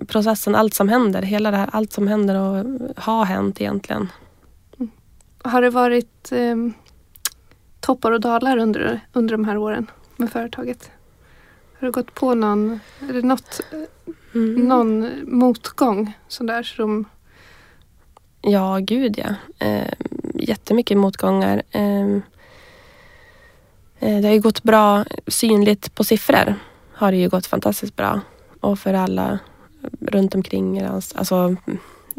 processen, 0.06 0.54
allt 0.54 0.74
som 0.74 0.88
händer. 0.88 1.22
Hela 1.22 1.50
det 1.50 1.56
här, 1.56 1.68
allt 1.72 1.92
som 1.92 2.08
händer 2.08 2.34
och 2.40 2.64
har 2.96 3.24
hänt 3.24 3.60
egentligen. 3.60 4.08
Har 5.42 5.62
det 5.62 5.70
varit 5.70 6.32
eh, 6.32 6.56
toppar 7.80 8.12
och 8.12 8.20
dalar 8.20 8.56
under, 8.56 9.00
under 9.12 9.32
de 9.36 9.44
här 9.44 9.56
åren 9.56 9.90
med 10.16 10.30
företaget? 10.32 10.90
Har 11.80 11.86
du 11.86 11.92
gått 11.92 12.14
på 12.14 12.34
någon, 12.34 12.80
är 13.08 13.12
det 13.12 13.22
något, 13.22 13.60
Mm. 14.34 14.68
någon 14.68 15.10
motgång 15.38 16.12
sådär 16.28 16.62
som 16.62 17.04
Ja, 18.42 18.78
gud 18.82 19.18
ja. 19.18 19.34
Eh, 19.66 19.92
jättemycket 20.34 20.98
motgångar. 20.98 21.62
Eh, 21.70 22.16
eh, 23.98 24.20
det 24.20 24.28
har 24.28 24.34
ju 24.34 24.40
gått 24.40 24.62
bra 24.62 25.04
synligt 25.26 25.94
på 25.94 26.04
siffror. 26.04 26.54
Har 26.92 27.12
det 27.12 27.18
ju 27.18 27.28
gått 27.28 27.46
fantastiskt 27.46 27.96
bra. 27.96 28.20
Och 28.60 28.78
för 28.78 28.94
alla 28.94 29.38
runt 30.00 30.34
omkring. 30.34 30.80
Alltså, 30.80 31.56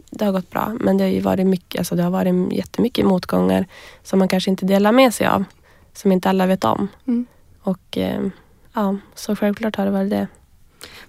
det 0.10 0.26
har 0.26 0.32
gått 0.32 0.50
bra. 0.50 0.78
Men 0.80 0.98
det 0.98 1.04
har 1.04 1.12
ju 1.12 1.20
varit 1.20 1.48
mycket, 1.48 1.80
alltså 1.80 1.96
det 1.96 2.04
har 2.04 2.12
varit 2.12 2.54
jättemycket 2.54 3.06
motgångar 3.06 3.66
som 4.04 4.20
man 4.20 4.28
kanske 4.28 4.50
inte 4.50 4.66
delar 4.66 4.92
med 4.92 5.14
sig 5.14 5.28
av. 5.28 5.44
Som 5.94 6.12
inte 6.12 6.30
alla 6.30 6.46
vet 6.46 6.64
om. 6.64 6.88
Mm. 7.08 7.26
Och 7.62 7.98
eh, 7.98 8.28
ja, 8.74 8.98
så 9.16 9.36
självklart 9.36 9.76
har 9.76 9.86
det 9.86 9.92
varit 9.92 10.10
det. 10.10 10.28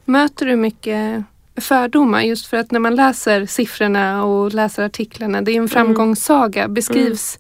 Möter 0.04 0.46
du 0.46 0.56
mycket 0.56 1.24
fördomar 1.56 2.20
just 2.20 2.46
för 2.46 2.56
att 2.56 2.70
när 2.70 2.80
man 2.80 2.94
läser 2.94 3.46
siffrorna 3.46 4.24
och 4.24 4.54
läser 4.54 4.84
artiklarna, 4.84 5.42
det 5.42 5.52
är 5.52 5.56
en 5.56 5.68
framgångssaga 5.68 6.68
beskrivs 6.68 7.38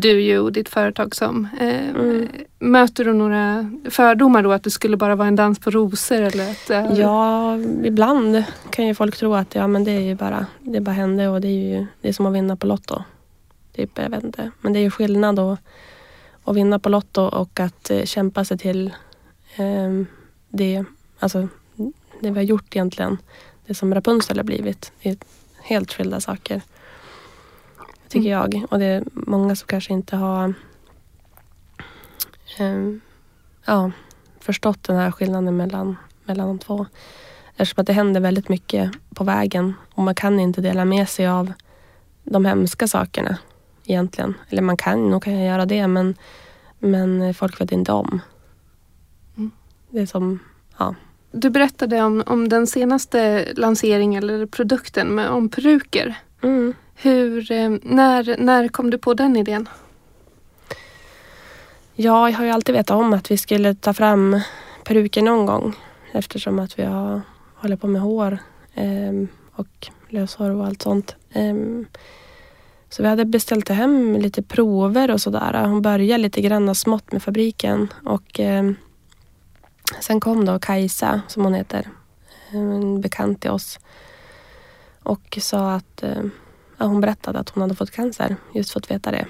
du 0.00 0.20
ju 0.20 0.38
och 0.38 0.52
ditt 0.52 0.68
företag 0.68 1.14
som. 1.14 1.48
Eh, 1.60 1.88
Mm. 1.88 2.28
Möter 2.58 3.04
du 3.04 3.12
några 3.12 3.70
fördomar 3.90 4.42
då 4.42 4.52
att 4.52 4.62
det 4.64 4.70
skulle 4.70 4.96
bara 4.96 5.14
vara 5.16 5.28
en 5.28 5.36
dans 5.36 5.58
på 5.58 5.70
rosor? 5.70 6.20
Eller 6.22 6.50
att, 6.50 6.70
eh, 6.70 6.92
Ja, 7.00 7.56
ibland 7.84 8.44
kan 8.70 8.86
ju 8.86 8.94
folk 8.94 9.16
tro 9.16 9.34
att 9.34 9.54
ja, 9.54 9.66
men 9.66 9.84
det 9.84 9.90
är 9.90 10.00
ju 10.00 10.14
bara, 10.14 10.46
det 10.60 10.80
bara 10.80 10.92
hände 10.92 11.28
och 11.28 11.40
det 11.40 11.48
är 11.48 11.78
ju 11.78 11.86
det 12.00 12.08
är 12.08 12.12
som 12.12 12.26
att 12.26 12.34
vinna 12.34 12.56
på 12.56 12.66
Lotto. 12.66 13.02
Typ, 13.76 13.90
jag 13.98 14.10
vet 14.10 14.24
inte. 14.24 14.50
Men 14.60 14.72
det 14.72 14.78
är 14.78 14.82
ju 14.82 14.90
skillnad 14.90 15.38
att, 15.38 15.58
att 16.44 16.56
vinna 16.56 16.78
på 16.78 16.88
Lotto 16.88 17.22
och 17.22 17.60
att 17.60 17.90
eh, 17.90 18.04
kämpa 18.04 18.44
sig 18.44 18.58
till 18.58 18.86
eh, 19.56 20.02
det, 20.48 20.84
alltså, 21.18 21.48
det 22.20 22.30
vi 22.30 22.36
har 22.38 22.42
gjort 22.42 22.76
egentligen. 22.76 23.18
Det 23.66 23.74
som 23.74 23.94
Rapunzel 23.94 24.36
har 24.36 24.44
blivit. 24.44 24.92
Det 25.02 25.08
är 25.08 25.16
helt 25.62 25.92
skilda 25.92 26.20
saker. 26.20 26.62
Tycker 28.08 28.30
jag. 28.30 28.66
Och 28.70 28.78
det 28.78 28.84
är 28.84 29.04
många 29.12 29.56
som 29.56 29.66
kanske 29.66 29.92
inte 29.92 30.16
har 30.16 30.54
eh, 32.58 32.92
ja, 33.64 33.90
förstått 34.40 34.82
den 34.82 34.96
här 34.96 35.10
skillnaden 35.10 35.56
mellan, 35.56 35.96
mellan 36.24 36.48
de 36.48 36.58
två. 36.58 36.86
Eftersom 37.56 37.80
att 37.80 37.86
det 37.86 37.92
händer 37.92 38.20
väldigt 38.20 38.48
mycket 38.48 38.90
på 39.14 39.24
vägen 39.24 39.74
och 39.94 40.02
man 40.02 40.14
kan 40.14 40.40
inte 40.40 40.60
dela 40.60 40.84
med 40.84 41.08
sig 41.08 41.26
av 41.26 41.52
de 42.24 42.44
hemska 42.44 42.88
sakerna 42.88 43.38
egentligen. 43.84 44.34
Eller 44.48 44.62
man 44.62 44.76
kan, 44.76 45.10
nog 45.10 45.22
kan 45.22 45.44
göra 45.44 45.66
det 45.66 45.86
men, 45.86 46.14
men 46.78 47.34
folk 47.34 47.60
vet 47.60 47.72
inte 47.72 47.92
om. 47.92 48.20
Mm. 49.36 49.50
Det 49.90 50.00
är 50.00 50.06
som, 50.06 50.38
ja. 50.78 50.94
Du 51.32 51.50
berättade 51.50 52.02
om, 52.02 52.22
om 52.26 52.48
den 52.48 52.66
senaste 52.66 53.48
lanseringen 53.56 54.22
eller 54.22 54.46
produkten 54.46 55.14
med, 55.14 55.30
om 55.30 55.48
peruker. 55.48 56.14
Mm. 56.42 56.74
Hur, 56.98 57.52
eh, 57.52 57.70
när, 57.82 58.36
när 58.38 58.68
kom 58.68 58.90
du 58.90 58.98
på 58.98 59.14
den 59.14 59.36
idén? 59.36 59.68
Ja, 61.94 62.30
jag 62.30 62.38
har 62.38 62.44
ju 62.44 62.50
alltid 62.50 62.74
vetat 62.74 62.96
om 62.96 63.12
att 63.12 63.30
vi 63.30 63.36
skulle 63.36 63.74
ta 63.74 63.94
fram 63.94 64.40
peruker 64.84 65.22
någon 65.22 65.46
gång 65.46 65.76
eftersom 66.12 66.58
att 66.58 66.78
vi 66.78 66.82
har 66.82 67.20
håller 67.54 67.76
på 67.76 67.86
med 67.86 68.00
hår 68.00 68.38
ehm, 68.74 69.28
och 69.52 69.88
löshår 70.08 70.50
och 70.50 70.66
allt 70.66 70.82
sånt. 70.82 71.16
Ehm, 71.32 71.86
så 72.88 73.02
vi 73.02 73.08
hade 73.08 73.24
beställt 73.24 73.68
hem 73.68 74.16
lite 74.16 74.42
prover 74.42 75.10
och 75.10 75.20
sådär. 75.20 75.64
Hon 75.64 75.82
började 75.82 76.22
lite 76.22 76.40
grann 76.40 76.74
smått 76.74 77.12
med 77.12 77.22
fabriken 77.22 77.92
och 78.04 78.40
ehm, 78.40 78.76
sen 80.00 80.20
kom 80.20 80.44
då 80.44 80.58
Kajsa, 80.58 81.20
som 81.28 81.44
hon 81.44 81.54
heter, 81.54 81.88
eh, 82.52 82.60
en 82.60 83.00
bekant 83.00 83.40
till 83.40 83.50
oss 83.50 83.78
och 85.02 85.38
sa 85.40 85.72
att 85.72 86.02
ehm, 86.02 86.30
hon 86.78 87.00
berättade 87.00 87.38
att 87.38 87.48
hon 87.48 87.60
hade 87.60 87.74
fått 87.74 87.90
cancer, 87.90 88.36
just 88.54 88.72
fått 88.72 88.90
veta 88.90 89.10
det. 89.10 89.26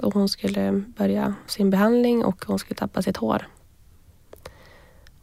Och 0.00 0.14
hon 0.14 0.28
skulle 0.28 0.72
börja 0.72 1.34
sin 1.46 1.70
behandling 1.70 2.24
och 2.24 2.44
hon 2.44 2.58
skulle 2.58 2.76
tappa 2.76 3.02
sitt 3.02 3.16
hår. 3.16 3.48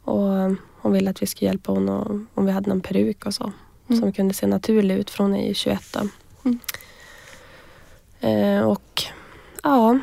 Och 0.02 0.56
hon 0.76 0.92
ville 0.92 1.10
att 1.10 1.22
vi 1.22 1.26
skulle 1.26 1.48
hjälpa 1.48 1.74
henne 1.74 1.92
om 2.34 2.46
vi 2.46 2.52
hade 2.52 2.68
någon 2.68 2.80
peruk 2.80 3.26
och 3.26 3.34
så. 3.34 3.52
Mm. 3.88 4.00
Som 4.00 4.12
kunde 4.12 4.34
se 4.34 4.46
naturlig 4.46 4.94
ut 4.94 5.10
för 5.10 5.24
hon 5.24 5.34
är 5.34 5.48
ju 5.48 5.54
21 5.54 5.82
då. 5.92 6.08
Mm. 6.44 6.58
Eh, 8.20 8.64
och 8.64 9.02
ja. 9.62 9.98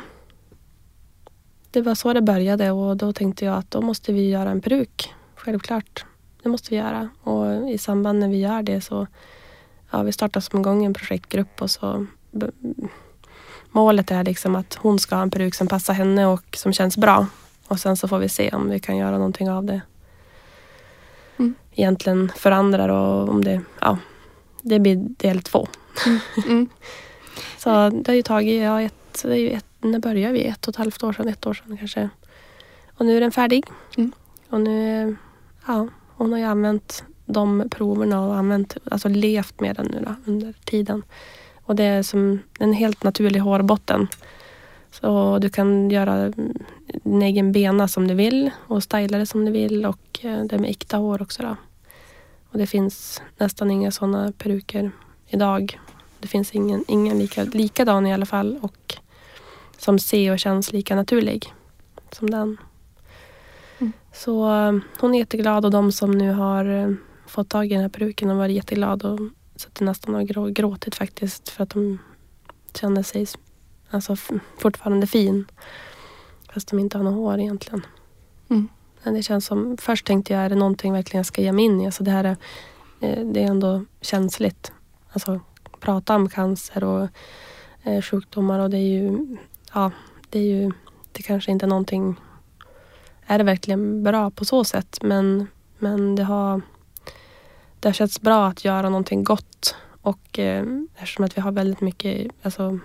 Det 1.70 1.82
var 1.82 1.94
så 1.94 2.12
det 2.12 2.22
började 2.22 2.70
och 2.70 2.96
då 2.96 3.12
tänkte 3.12 3.44
jag 3.44 3.56
att 3.56 3.70
då 3.70 3.80
måste 3.80 4.12
vi 4.12 4.30
göra 4.30 4.50
en 4.50 4.60
peruk. 4.60 5.14
Självklart. 5.34 6.04
Det 6.42 6.48
måste 6.48 6.70
vi 6.70 6.76
göra. 6.76 7.08
Och 7.22 7.70
i 7.70 7.78
samband 7.78 8.18
när 8.18 8.28
vi 8.28 8.40
gör 8.40 8.62
det 8.62 8.80
så 8.80 9.06
ja, 9.92 10.02
vi 10.02 10.12
startar 10.12 10.40
som 10.40 10.60
igång 10.60 10.84
en 10.84 10.94
projektgrupp 10.94 11.62
och 11.62 11.70
så 11.70 12.06
Målet 13.70 14.10
är 14.10 14.24
liksom 14.24 14.56
att 14.56 14.74
hon 14.74 14.98
ska 14.98 15.14
ha 15.14 15.22
en 15.22 15.30
peruk 15.30 15.54
som 15.54 15.66
passar 15.66 15.94
henne 15.94 16.26
och 16.26 16.56
som 16.56 16.72
känns 16.72 16.96
bra. 16.96 17.26
Och 17.68 17.80
sen 17.80 17.96
så 17.96 18.08
får 18.08 18.18
vi 18.18 18.28
se 18.28 18.50
om 18.50 18.70
vi 18.70 18.80
kan 18.80 18.96
göra 18.96 19.18
någonting 19.18 19.50
av 19.50 19.64
det. 19.64 19.80
Mm. 21.36 21.54
Egentligen 21.72 22.32
för 22.36 22.50
andra 22.50 23.02
och 23.02 23.28
om 23.28 23.44
det, 23.44 23.60
ja, 23.80 23.98
det 24.62 24.78
blir 24.78 24.96
del 24.96 25.42
två. 25.42 25.68
Mm. 26.46 26.68
Så 27.58 27.90
det 27.90 28.08
har 28.08 28.14
ju 28.14 28.22
tagit, 28.22 28.62
ja, 28.62 28.82
ett, 28.82 29.22
det 29.22 29.32
är 29.32 29.36
ju 29.36 29.50
ett, 29.50 29.66
när 29.80 29.98
började 29.98 30.34
vi? 30.34 30.44
Ett 30.44 30.68
och 30.68 30.72
ett 30.72 30.76
halvt 30.76 31.02
år 31.02 31.12
sedan, 31.12 31.28
ett 31.28 31.46
år 31.46 31.54
sedan 31.54 31.76
kanske. 31.76 32.08
Och 32.94 33.06
nu 33.06 33.16
är 33.16 33.20
den 33.20 33.32
färdig. 33.32 33.64
Mm. 33.96 34.12
Och 34.48 34.60
nu, 34.60 35.16
ja, 35.66 35.88
hon 36.16 36.32
har 36.32 36.38
ju 36.38 36.44
använt 36.44 37.04
de 37.32 37.68
proverna 37.70 38.26
och 38.26 38.36
använt, 38.36 38.76
alltså 38.90 39.08
levt 39.08 39.60
med 39.60 39.76
den 39.76 39.86
nu 39.86 40.04
då, 40.06 40.32
under 40.32 40.54
tiden. 40.64 41.02
Och 41.64 41.76
det 41.76 41.84
är 41.84 42.02
som 42.02 42.38
en 42.58 42.72
helt 42.72 43.04
naturlig 43.04 43.40
hårbotten. 43.40 44.08
Så 44.90 45.38
du 45.38 45.50
kan 45.50 45.90
göra 45.90 46.32
din 46.86 47.22
egen 47.22 47.52
bena 47.52 47.88
som 47.88 48.08
du 48.08 48.14
vill 48.14 48.50
och 48.66 48.82
styla 48.82 49.18
det 49.18 49.26
som 49.26 49.44
du 49.44 49.52
vill 49.52 49.86
och 49.86 50.18
eh, 50.20 50.44
det 50.44 50.54
är 50.54 50.58
med 50.58 50.70
äkta 50.70 50.96
hår 50.96 51.22
också 51.22 51.42
då. 51.42 51.56
Och 52.50 52.58
det 52.58 52.66
finns 52.66 53.22
nästan 53.36 53.70
inga 53.70 53.90
sådana 53.90 54.32
peruker 54.38 54.90
idag. 55.28 55.78
Det 56.20 56.28
finns 56.28 56.52
ingen, 56.52 56.84
ingen 56.88 57.18
lika, 57.18 57.44
likadan 57.44 58.06
i 58.06 58.14
alla 58.14 58.26
fall 58.26 58.58
och 58.62 58.96
som 59.78 59.98
ser 59.98 60.32
och 60.32 60.38
känns 60.38 60.72
lika 60.72 60.96
naturlig 60.96 61.54
som 62.10 62.30
den. 62.30 62.56
Mm. 63.78 63.92
Så 64.12 64.48
eh, 64.50 64.78
hon 65.00 65.14
är 65.14 65.18
jätteglad 65.18 65.64
och 65.64 65.70
de 65.70 65.92
som 65.92 66.10
nu 66.10 66.32
har 66.32 66.64
eh, 66.64 66.94
fått 67.32 67.48
tag 67.48 67.66
i 67.66 67.68
den 67.68 67.80
här 67.80 67.88
peruken 67.88 68.28
har 68.28 68.36
varit 68.36 68.56
jätteglada 68.56 69.08
och 69.08 69.20
suttit 69.56 69.80
nästan 69.80 70.14
och 70.14 70.26
gråtit 70.28 70.94
faktiskt 70.94 71.48
för 71.48 71.62
att 71.62 71.70
de 71.70 71.98
kände 72.74 73.04
sig 73.04 73.26
alltså, 73.90 74.16
fortfarande 74.58 75.06
fin. 75.06 75.44
Fast 76.52 76.68
de 76.68 76.78
inte 76.78 76.98
har 76.98 77.04
något 77.04 77.14
hår 77.14 77.38
egentligen. 77.40 77.86
Mm. 78.48 78.68
Men 79.02 79.14
det 79.14 79.22
känns 79.22 79.46
som, 79.46 79.76
först 79.76 80.06
tänkte 80.06 80.32
jag, 80.32 80.42
är 80.42 80.48
det 80.48 80.54
någonting 80.54 80.90
jag 80.90 80.96
verkligen 80.96 81.24
ska 81.24 81.42
ge 81.42 81.52
mig 81.52 81.64
in 81.64 81.80
i? 81.80 81.86
Alltså 81.86 82.04
det 82.04 82.10
här 82.10 82.24
är, 82.24 82.36
eh, 83.00 83.26
det 83.26 83.42
är 83.42 83.46
ändå 83.46 83.84
känsligt. 84.00 84.72
Alltså 85.12 85.40
prata 85.80 86.14
om 86.14 86.28
cancer 86.28 86.84
och 86.84 87.08
eh, 87.82 88.02
sjukdomar 88.02 88.58
och 88.58 88.70
det 88.70 88.78
är 88.78 89.02
ju, 89.02 89.36
ja, 89.74 89.90
det 90.30 90.38
är 90.38 90.42
ju, 90.42 90.72
det 91.12 91.22
kanske 91.22 91.50
inte 91.50 91.66
är 91.66 91.68
någonting, 91.68 92.20
är 93.26 93.38
det 93.38 93.44
verkligen 93.44 94.02
bra 94.02 94.30
på 94.30 94.44
så 94.44 94.64
sätt 94.64 94.98
men, 95.02 95.46
men 95.78 96.16
det 96.16 96.24
har, 96.24 96.60
det 97.82 97.88
har 97.88 97.92
känts 97.92 98.20
bra 98.20 98.46
att 98.46 98.64
göra 98.64 98.88
någonting 98.88 99.24
gott 99.24 99.76
och 100.02 100.38
eh, 100.38 100.64
eftersom 100.96 101.24
att 101.24 101.36
vi 101.36 101.40
har 101.40 101.52
väldigt 101.52 101.80
mycket, 101.80 102.32
alltså 102.42 102.78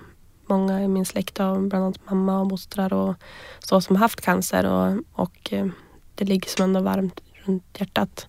många 0.45 0.83
i 0.83 0.87
min 0.87 1.05
släkt, 1.05 1.39
och 1.39 1.61
bland 1.61 1.85
annat 1.85 2.09
mamma 2.09 2.39
och 2.39 2.47
mostrar 2.47 2.93
och 2.93 3.15
så 3.59 3.81
som 3.81 3.95
har 3.95 4.01
haft 4.01 4.21
cancer 4.21 4.65
och, 4.65 5.03
och 5.13 5.53
eh, 5.53 5.67
det 6.15 6.25
ligger 6.25 6.49
som 6.49 6.63
ändå 6.63 6.79
varmt 6.79 7.21
runt 7.33 7.63
hjärtat. 7.79 8.27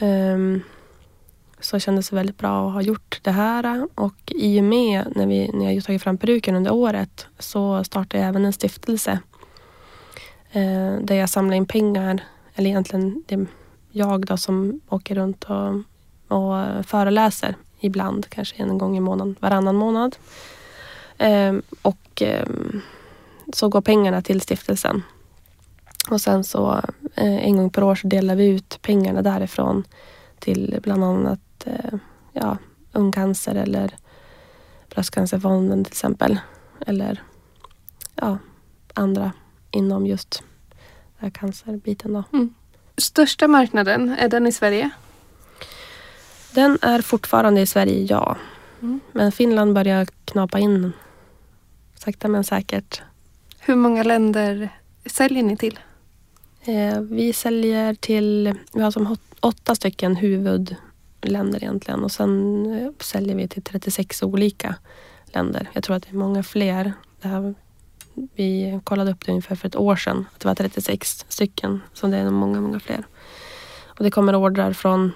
Um, 0.00 0.62
så 1.60 1.78
kändes 1.78 2.10
det 2.10 2.16
väldigt 2.16 2.38
bra 2.38 2.68
att 2.68 2.74
ha 2.74 2.82
gjort 2.82 3.20
det 3.22 3.30
här 3.30 3.88
och 3.94 4.32
i 4.34 4.60
och 4.60 4.64
med 4.64 5.12
när, 5.16 5.26
vi, 5.26 5.50
när 5.52 5.72
jag 5.72 5.84
tagit 5.84 6.02
fram 6.02 6.18
peruken 6.18 6.54
under 6.54 6.72
året 6.72 7.26
så 7.38 7.84
startade 7.84 8.22
jag 8.22 8.28
även 8.28 8.44
en 8.44 8.52
stiftelse 8.52 9.18
eh, 10.50 10.94
där 11.00 11.14
jag 11.14 11.30
samlar 11.30 11.56
in 11.56 11.66
pengar, 11.66 12.24
eller 12.54 12.70
egentligen 12.70 13.24
det 13.26 13.46
jag 13.98 14.26
då 14.26 14.36
som 14.36 14.80
åker 14.88 15.14
runt 15.14 15.44
och, 15.44 15.74
och 16.36 16.86
föreläser 16.86 17.54
ibland, 17.80 18.28
kanske 18.28 18.56
en 18.56 18.78
gång 18.78 18.96
i 18.96 19.00
månaden, 19.00 19.36
varannan 19.40 19.76
månad. 19.76 20.16
Eh, 21.18 21.54
och 21.82 22.22
eh, 22.22 22.46
så 23.52 23.68
går 23.68 23.80
pengarna 23.80 24.22
till 24.22 24.40
stiftelsen. 24.40 25.02
Och 26.10 26.20
sen 26.20 26.44
så 26.44 26.72
eh, 27.14 27.46
en 27.46 27.56
gång 27.56 27.70
per 27.70 27.82
år 27.82 27.94
så 27.94 28.08
delar 28.08 28.34
vi 28.36 28.48
ut 28.48 28.78
pengarna 28.82 29.22
därifrån 29.22 29.84
till 30.38 30.78
bland 30.82 31.04
annat 31.04 31.66
eh, 31.66 31.98
ja, 32.32 32.56
ungcancer 32.92 33.54
eller 33.54 33.94
bröstcancerfonden 34.90 35.84
till 35.84 35.92
exempel. 35.92 36.38
Eller 36.86 37.22
ja, 38.14 38.38
andra 38.94 39.32
inom 39.70 40.06
just 40.06 40.42
den 41.18 41.24
här 41.24 41.30
cancerbiten. 41.30 42.12
Då. 42.12 42.24
Mm. 42.32 42.54
Största 42.98 43.48
marknaden, 43.48 44.16
är 44.18 44.28
den 44.28 44.46
i 44.46 44.52
Sverige? 44.52 44.90
Den 46.50 46.78
är 46.82 47.02
fortfarande 47.02 47.60
i 47.60 47.66
Sverige, 47.66 48.06
ja. 48.10 48.36
Mm. 48.82 49.00
Men 49.12 49.32
Finland 49.32 49.74
börjar 49.74 50.06
knapa 50.24 50.58
in 50.58 50.92
sakta 51.94 52.28
men 52.28 52.44
säkert. 52.44 53.02
Hur 53.58 53.76
många 53.76 54.02
länder 54.02 54.68
säljer 55.06 55.42
ni 55.42 55.56
till? 55.56 55.78
Eh, 56.64 57.00
vi 57.00 57.32
säljer 57.32 57.94
till, 57.94 58.54
vi 58.72 58.82
har 58.82 58.90
som 58.90 59.16
åtta 59.40 59.74
stycken 59.74 60.16
huvud 60.16 60.76
länder 61.22 61.62
egentligen 61.62 62.04
och 62.04 62.12
sen 62.12 62.66
eh, 62.74 62.90
säljer 63.00 63.36
vi 63.36 63.48
till 63.48 63.62
36 63.62 64.22
olika 64.22 64.74
länder. 65.26 65.70
Jag 65.72 65.84
tror 65.84 65.96
att 65.96 66.02
det 66.02 66.10
är 66.10 66.14
många 66.14 66.42
fler. 66.42 66.92
Det 67.22 67.28
här, 67.28 67.54
vi 68.34 68.80
kollade 68.84 69.10
upp 69.10 69.26
det 69.26 69.32
ungefär 69.32 69.56
för 69.56 69.68
ett 69.68 69.76
år 69.76 69.96
sedan. 69.96 70.26
Att 70.34 70.40
det 70.40 70.48
var 70.48 70.54
36 70.54 71.26
stycken. 71.28 71.80
Så 71.92 72.06
det 72.06 72.16
är 72.16 72.30
många, 72.30 72.60
många 72.60 72.80
fler. 72.80 73.04
Och 73.86 74.04
det 74.04 74.10
kommer 74.10 74.34
ordrar 74.34 74.72
från... 74.72 75.12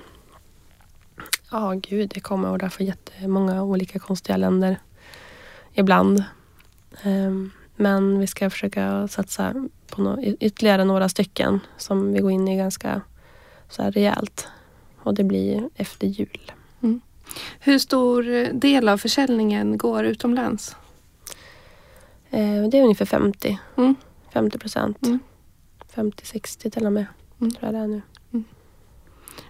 Ja, 1.51 1.75
oh, 1.75 1.75
gud, 1.75 2.11
det 2.15 2.21
kommer 2.21 2.51
ordrar 2.51 2.69
från 2.69 2.87
jättemånga 2.87 3.63
olika 3.63 3.99
konstiga 3.99 4.37
länder. 4.37 4.77
Ibland. 5.75 6.25
Um, 7.05 7.51
men 7.77 8.19
vi 8.19 8.27
ska 8.27 8.51
försöka 8.51 9.09
satsa 9.09 9.69
på 9.87 10.03
no 10.03 10.23
ytterligare 10.41 10.85
några 10.85 11.09
stycken 11.09 11.61
som 11.77 12.13
vi 12.13 12.21
går 12.21 12.31
in 12.31 12.49
i 12.49 12.57
ganska 12.57 13.01
så 13.69 13.83
här 13.83 13.93
rejält 13.93 14.49
och 15.03 15.15
det 15.15 15.25
blir 15.25 15.69
efter 15.75 16.07
jul. 16.07 16.53
Mm. 16.83 17.01
Hur 17.61 17.79
stor 17.79 18.53
del 18.53 18.89
av 18.89 18.99
försäljningen 18.99 19.79
går 19.79 20.05
utomlands? 20.05 20.77
Eh, 22.33 22.69
det 22.71 22.79
är 22.79 22.83
ungefär 22.83 23.05
50. 23.05 23.59
Mm. 23.77 23.95
50 24.33 24.59
procent. 24.59 25.07
Mm. 25.07 25.19
50-60 25.95 26.71
till 26.71 26.87
och 26.87 26.93
med. 26.93 27.07
Mm. 27.41 27.51
Tror 27.51 27.65
jag 27.65 27.75
det 27.75 27.79
är 27.79 27.87
nu. 27.87 28.03
Mm. 28.33 28.45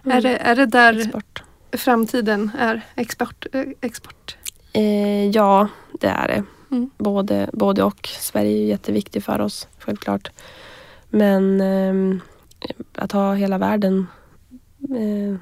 Är, 0.03 0.21
det, 0.21 0.37
är 0.37 0.55
det 0.55 0.65
där 0.65 0.99
export. 0.99 1.43
framtiden 1.71 2.51
är? 2.59 2.81
Export? 2.95 3.45
Eh, 3.51 3.63
export? 3.81 4.37
Eh, 4.73 5.29
ja, 5.29 5.67
det 5.99 6.07
är 6.07 6.27
det. 6.27 6.43
Mm. 6.71 6.89
Både, 6.97 7.49
både 7.53 7.83
och. 7.83 8.07
Sverige 8.07 8.63
är 8.63 8.67
jätteviktigt 8.67 9.25
för 9.25 9.41
oss, 9.41 9.67
självklart. 9.79 10.31
Men 11.09 11.61
eh, 11.61 12.21
att 12.95 13.11
ha 13.11 13.33
hela 13.33 13.57
världen 13.57 14.07
Eh, 14.89 15.35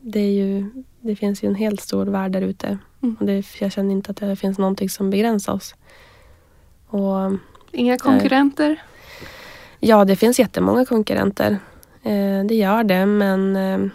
det, 0.00 0.20
är 0.20 0.32
ju, 0.32 0.70
det 1.00 1.16
finns 1.16 1.44
ju 1.44 1.48
en 1.48 1.54
helt 1.54 1.80
stor 1.80 2.06
värld 2.06 2.32
där 2.32 2.42
ute. 2.42 2.78
Mm. 3.02 3.16
Och 3.20 3.26
det, 3.26 3.60
jag 3.60 3.72
känner 3.72 3.92
inte 3.92 4.10
att 4.10 4.16
det 4.16 4.36
finns 4.36 4.58
någonting 4.58 4.88
som 4.88 5.10
begränsar 5.10 5.52
oss. 5.52 5.74
Och, 6.92 7.32
Inga 7.70 7.98
konkurrenter? 7.98 8.70
Eh, 8.70 9.28
ja, 9.80 10.04
det 10.04 10.16
finns 10.16 10.38
jättemånga 10.38 10.84
konkurrenter. 10.84 11.58
Eh, 12.02 12.44
det 12.48 12.54
gör 12.54 12.84
det, 12.84 13.06
men 13.06 13.56
eh, 13.56 13.90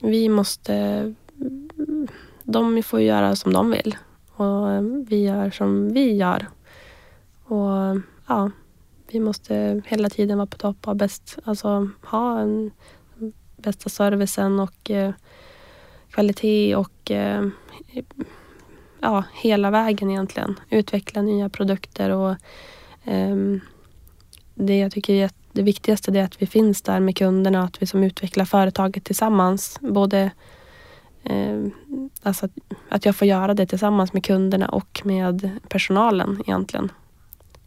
vi 0.00 0.28
måste... 0.28 1.14
De 2.42 2.82
får 2.82 3.00
göra 3.00 3.36
som 3.36 3.52
de 3.52 3.70
vill. 3.70 3.96
Och 4.36 4.70
eh, 4.70 4.82
vi 4.82 5.24
gör 5.24 5.50
som 5.50 5.92
vi 5.92 6.14
gör. 6.16 6.46
Och 7.44 8.00
ja, 8.26 8.50
vi 9.12 9.20
måste 9.20 9.82
hela 9.86 10.10
tiden 10.10 10.38
vara 10.38 10.46
på 10.46 10.56
topp 10.56 10.88
och 10.88 10.96
bäst, 10.96 11.38
alltså 11.44 11.88
ha 12.02 12.40
en 12.40 12.70
bästa 13.56 13.88
servicen 13.88 14.60
och 14.60 14.90
eh, 14.90 15.12
kvalitet 16.10 16.76
och 16.76 17.10
eh, 17.10 17.48
ja, 19.02 19.24
hela 19.34 19.70
vägen 19.70 20.10
egentligen. 20.10 20.60
Utveckla 20.70 21.22
nya 21.22 21.48
produkter 21.48 22.10
och 22.10 22.36
um, 23.04 23.60
det 24.54 24.78
jag 24.78 24.92
tycker 24.92 25.14
är 25.14 25.30
det 25.52 25.62
viktigaste 25.62 26.18
är 26.18 26.24
att 26.24 26.42
vi 26.42 26.46
finns 26.46 26.82
där 26.82 27.00
med 27.00 27.16
kunderna 27.16 27.58
och 27.58 27.64
att 27.64 27.82
vi 27.82 27.86
som 27.86 28.04
utvecklar 28.04 28.44
företaget 28.44 29.04
tillsammans. 29.04 29.78
Både 29.80 30.30
eh, 31.24 31.64
alltså 32.22 32.46
att, 32.46 32.52
att 32.88 33.04
jag 33.04 33.16
får 33.16 33.28
göra 33.28 33.54
det 33.54 33.66
tillsammans 33.66 34.12
med 34.12 34.24
kunderna 34.24 34.68
och 34.68 35.02
med 35.04 35.50
personalen 35.68 36.40
egentligen. 36.46 36.92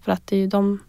För 0.02 0.12
att 0.12 0.28
det 0.28 0.36
är 0.36 0.40
ju 0.40 0.48
de 0.48 0.80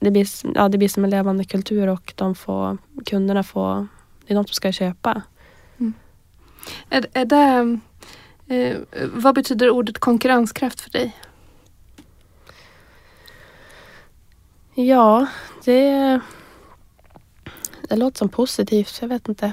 det 0.00 0.10
blir, 0.10 0.26
ja, 0.54 0.68
det 0.68 0.78
blir 0.78 0.88
som 0.88 1.04
en 1.04 1.10
levande 1.10 1.44
kultur 1.44 1.88
och 1.88 2.12
de 2.16 2.34
får, 2.34 2.78
kunderna 3.06 3.42
får 3.42 3.86
det 4.26 4.34
är 4.34 4.36
de 4.36 4.46
som 4.46 4.54
ska 4.54 4.72
köpa. 4.72 5.22
Mm. 5.78 5.92
Är, 6.88 7.06
är 7.12 7.24
det, 7.24 7.78
eh, 8.48 8.76
vad 9.12 9.34
betyder 9.34 9.70
ordet 9.70 9.98
konkurrenskraft 9.98 10.80
för 10.80 10.90
dig? 10.90 11.16
Ja, 14.74 15.26
det, 15.64 16.20
det 17.88 17.96
låter 17.96 18.18
som 18.18 18.28
positivt. 18.28 18.98
Jag 19.00 19.08
vet 19.08 19.28
inte 19.28 19.52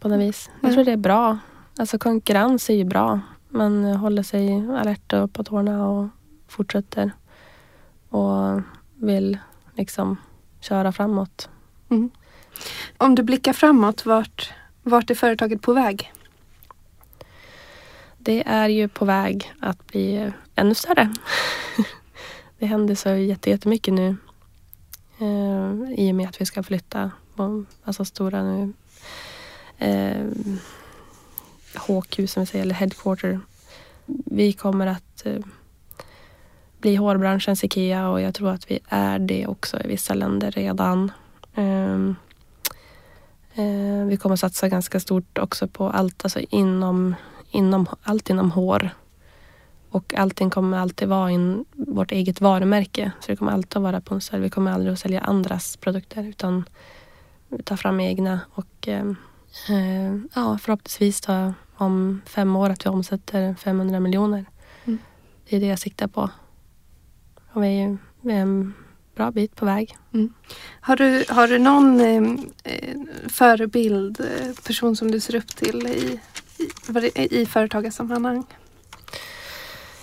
på 0.00 0.08
något 0.08 0.20
vis. 0.20 0.50
Jag 0.60 0.72
tror 0.72 0.84
det 0.84 0.92
är 0.92 0.96
bra. 0.96 1.38
Alltså 1.78 1.98
konkurrens 1.98 2.70
är 2.70 2.74
ju 2.74 2.84
bra. 2.84 3.20
Man 3.48 3.84
håller 3.84 4.22
sig 4.22 4.68
alert 4.70 5.12
och 5.12 5.32
på 5.32 5.44
tårna 5.44 5.88
och 5.88 6.08
fortsätter. 6.48 7.12
Och 8.08 8.60
vill 8.94 9.38
liksom 9.74 10.16
köra 10.60 10.92
framåt. 10.92 11.48
Mm. 11.88 12.10
Om 12.96 13.14
du 13.14 13.22
blickar 13.22 13.52
framåt, 13.52 14.06
vart, 14.06 14.52
vart 14.82 15.10
är 15.10 15.14
företaget 15.14 15.62
på 15.62 15.72
väg? 15.72 16.12
Det 18.24 18.42
är 18.46 18.68
ju 18.68 18.88
på 18.88 19.04
väg 19.04 19.52
att 19.60 19.86
bli 19.86 20.16
eh, 20.16 20.32
ännu 20.54 20.74
större. 20.74 21.14
det 22.58 22.66
händer 22.66 22.94
så 22.94 23.08
jättemycket 23.10 23.94
nu 23.94 24.16
eh, 25.18 25.92
i 25.96 26.10
och 26.10 26.14
med 26.14 26.28
att 26.28 26.40
vi 26.40 26.46
ska 26.46 26.62
flytta. 26.62 27.10
Alltså 27.84 28.04
stora 28.04 28.42
nu 28.42 28.72
eh, 29.78 30.26
HQ 31.74 32.14
som 32.28 32.40
vi 32.40 32.46
säger, 32.46 32.64
eller 32.64 32.74
headquarter. 32.74 33.40
Vi 34.06 34.52
kommer 34.52 34.86
att 34.86 35.26
eh, 35.26 35.44
bli 36.78 36.96
hårbranschens 36.96 37.64
IKEA 37.64 38.08
och 38.08 38.20
jag 38.20 38.34
tror 38.34 38.50
att 38.50 38.70
vi 38.70 38.78
är 38.88 39.18
det 39.18 39.46
också 39.46 39.80
i 39.84 39.88
vissa 39.88 40.14
länder 40.14 40.50
redan. 40.50 41.12
Ehm, 41.54 42.16
eh, 43.54 44.06
vi 44.06 44.16
kommer 44.16 44.36
satsa 44.36 44.68
ganska 44.68 45.00
stort 45.00 45.38
också 45.38 45.68
på 45.68 45.90
allt, 45.90 46.24
alltså 46.24 46.40
inom, 46.40 47.14
inom, 47.54 47.86
allt 48.02 48.30
inom 48.30 48.50
hår. 48.50 48.90
Och 49.90 50.14
allting 50.14 50.50
kommer 50.50 50.78
alltid 50.78 51.08
vara 51.08 51.30
in 51.30 51.64
vårt 51.72 52.12
eget 52.12 52.40
varumärke. 52.40 53.12
Så 53.20 53.30
det 53.30 53.36
kommer 53.36 53.52
alltid 53.52 53.76
att 53.86 54.10
vara 54.10 54.20
sälj. 54.20 54.42
Vi 54.42 54.50
kommer 54.50 54.72
aldrig 54.72 54.92
att 54.92 54.98
sälja 54.98 55.20
andras 55.20 55.76
produkter 55.76 56.24
utan 56.24 56.64
ta 57.64 57.76
fram 57.76 58.00
egna 58.00 58.40
och 58.54 58.88
eh, 58.88 59.06
eh, 59.68 60.16
ja, 60.34 60.58
förhoppningsvis 60.58 61.20
då 61.20 61.52
om 61.76 62.20
fem 62.26 62.56
år 62.56 62.70
att 62.70 62.86
vi 62.86 62.90
omsätter 62.90 63.54
500 63.54 64.00
miljoner. 64.00 64.44
Mm. 64.84 64.98
Det 65.48 65.56
är 65.56 65.60
det 65.60 65.66
jag 65.66 65.78
siktar 65.78 66.06
på. 66.06 66.30
Och 67.52 67.62
vi 67.64 67.82
är, 67.82 67.96
vi 68.20 68.32
är 68.32 68.40
en 68.40 68.74
bra 69.14 69.30
bit 69.30 69.56
på 69.56 69.64
väg. 69.64 69.96
Har 70.80 70.96
du, 70.96 71.24
har 71.28 71.48
du 71.48 71.58
någon 71.58 72.00
eh, 72.00 72.22
eh, 72.64 72.96
förebild, 73.28 74.20
eh, 74.20 74.54
person 74.66 74.96
som 74.96 75.10
du 75.10 75.20
ser 75.20 75.34
upp 75.34 75.56
till 75.56 75.86
i, 75.86 76.20
i, 77.14 77.40
i 77.40 77.46
företagarsammanhang? 77.46 78.44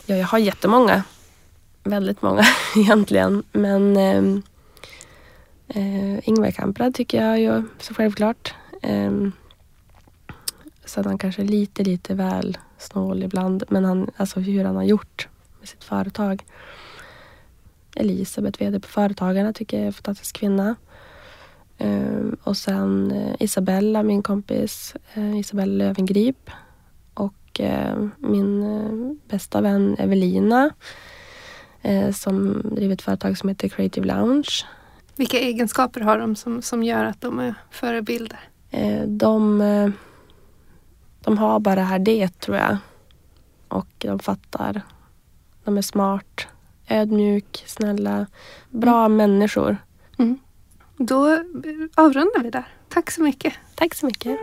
Ja, 0.06 0.16
jag 0.16 0.28
har 0.28 0.40
jättemånga. 0.40 1.04
Väldigt 1.84 2.22
många 2.22 2.44
egentligen. 2.76 3.44
Men 3.52 3.98
eh, 3.98 4.24
eh, 5.68 6.30
Ingvar 6.30 6.52
Kamprad 6.52 6.96
tycker 6.96 7.26
jag 7.26 7.40
ju 7.40 7.64
så 7.80 7.94
självklart. 7.94 8.54
Eh, 8.82 9.12
sen 10.86 11.06
han 11.06 11.18
kanske 11.18 11.42
är 11.42 11.46
lite, 11.46 11.84
lite 11.84 12.14
väl 12.14 12.58
snål 12.78 13.24
ibland. 13.24 13.64
Men 13.70 13.86
han, 13.86 14.10
alltså 14.18 14.40
hur 14.40 14.66
han 14.66 14.76
har 14.76 14.84
gjort 14.84 15.28
med 15.60 15.70
sitt 15.70 15.84
företag. 15.84 16.46
Elisabeth, 17.96 18.60
VD 18.60 18.80
på 18.80 18.88
Företagarna, 18.88 19.54
tycker 19.54 19.78
jag 19.78 19.84
är 19.84 19.88
en 19.88 19.94
fantastisk 19.94 20.36
kvinna. 20.36 20.76
Eh, 21.82 22.34
och 22.44 22.58
sen 22.58 23.12
eh, 23.12 23.36
Isabella, 23.40 24.04
min 24.04 24.24
kompis. 24.24 24.96
Eh, 25.14 25.40
Isabella 25.40 25.86
Lövengrip. 25.86 26.50
Och 27.14 27.62
min 28.18 29.20
bästa 29.30 29.62
vän 29.62 29.96
Evelina 30.00 30.70
som 32.14 32.62
driver 32.76 32.94
ett 32.94 33.02
företag 33.02 33.38
som 33.38 33.50
heter 33.50 33.68
Creative 33.68 34.08
Lounge. 34.08 34.66
Vilka 35.16 35.40
egenskaper 35.40 36.02
har 36.02 36.20
de 36.20 36.36
som, 36.36 36.62
som 36.62 36.84
gör 36.84 37.04
att 37.06 37.22
de 37.22 37.40
är 37.40 37.56
förebilder? 37.72 38.40
De, 39.08 39.60
de 41.22 41.38
har 41.38 41.60
bara 41.60 41.76
det 41.76 41.82
här 41.82 42.00
det 42.00 42.40
tror 42.40 42.58
jag. 42.58 42.78
Och 43.68 43.88
de 43.98 44.20
fattar. 44.20 44.82
De 45.64 45.78
är 45.78 45.82
smart, 45.82 46.48
ödmjuk, 46.88 47.64
snälla, 47.68 48.28
bra 48.70 49.08
människor. 49.08 49.78
Mm. 50.20 50.40
Då 51.08 51.32
eh, 51.34 51.40
avrundar 51.96 52.44
vi 52.44 52.50
där. 52.50 52.68
Tack 52.90 53.12
så 53.12 53.22
mycket. 53.22 53.54
Tack 53.76 53.96
så 53.96 54.06
mycket. 54.06 54.40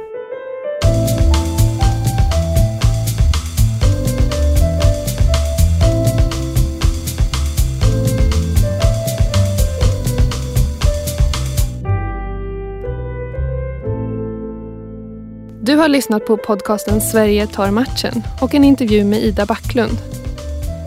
Du 15.63 15.77
har 15.77 15.89
lyssnat 15.89 16.27
på 16.27 16.37
podcasten 16.37 17.01
Sverige 17.01 17.47
tar 17.47 17.71
matchen 17.71 18.23
och 18.41 18.55
en 18.55 18.65
intervju 18.65 19.05
med 19.05 19.23
Ida 19.23 19.47
Backlund. 19.47 19.99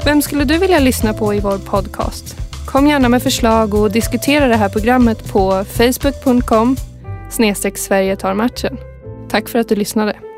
Vem 0.05 0.21
skulle 0.21 0.43
du 0.43 0.57
vilja 0.57 0.79
lyssna 0.79 1.13
på 1.13 1.33
i 1.33 1.39
vår 1.39 1.57
podcast? 1.57 2.40
Kom 2.71 2.87
gärna 2.87 3.09
med 3.09 3.23
förslag 3.23 3.73
och 3.73 3.91
diskutera 3.91 4.47
det 4.47 4.55
här 4.55 4.69
programmet 4.69 5.31
på 5.31 5.65
facebook.com 5.65 6.75
snedstreck 7.29 7.77
Sverige 7.77 8.15
tar 8.15 8.33
matchen. 8.33 8.77
Tack 9.29 9.49
för 9.49 9.59
att 9.59 9.69
du 9.69 9.75
lyssnade. 9.75 10.30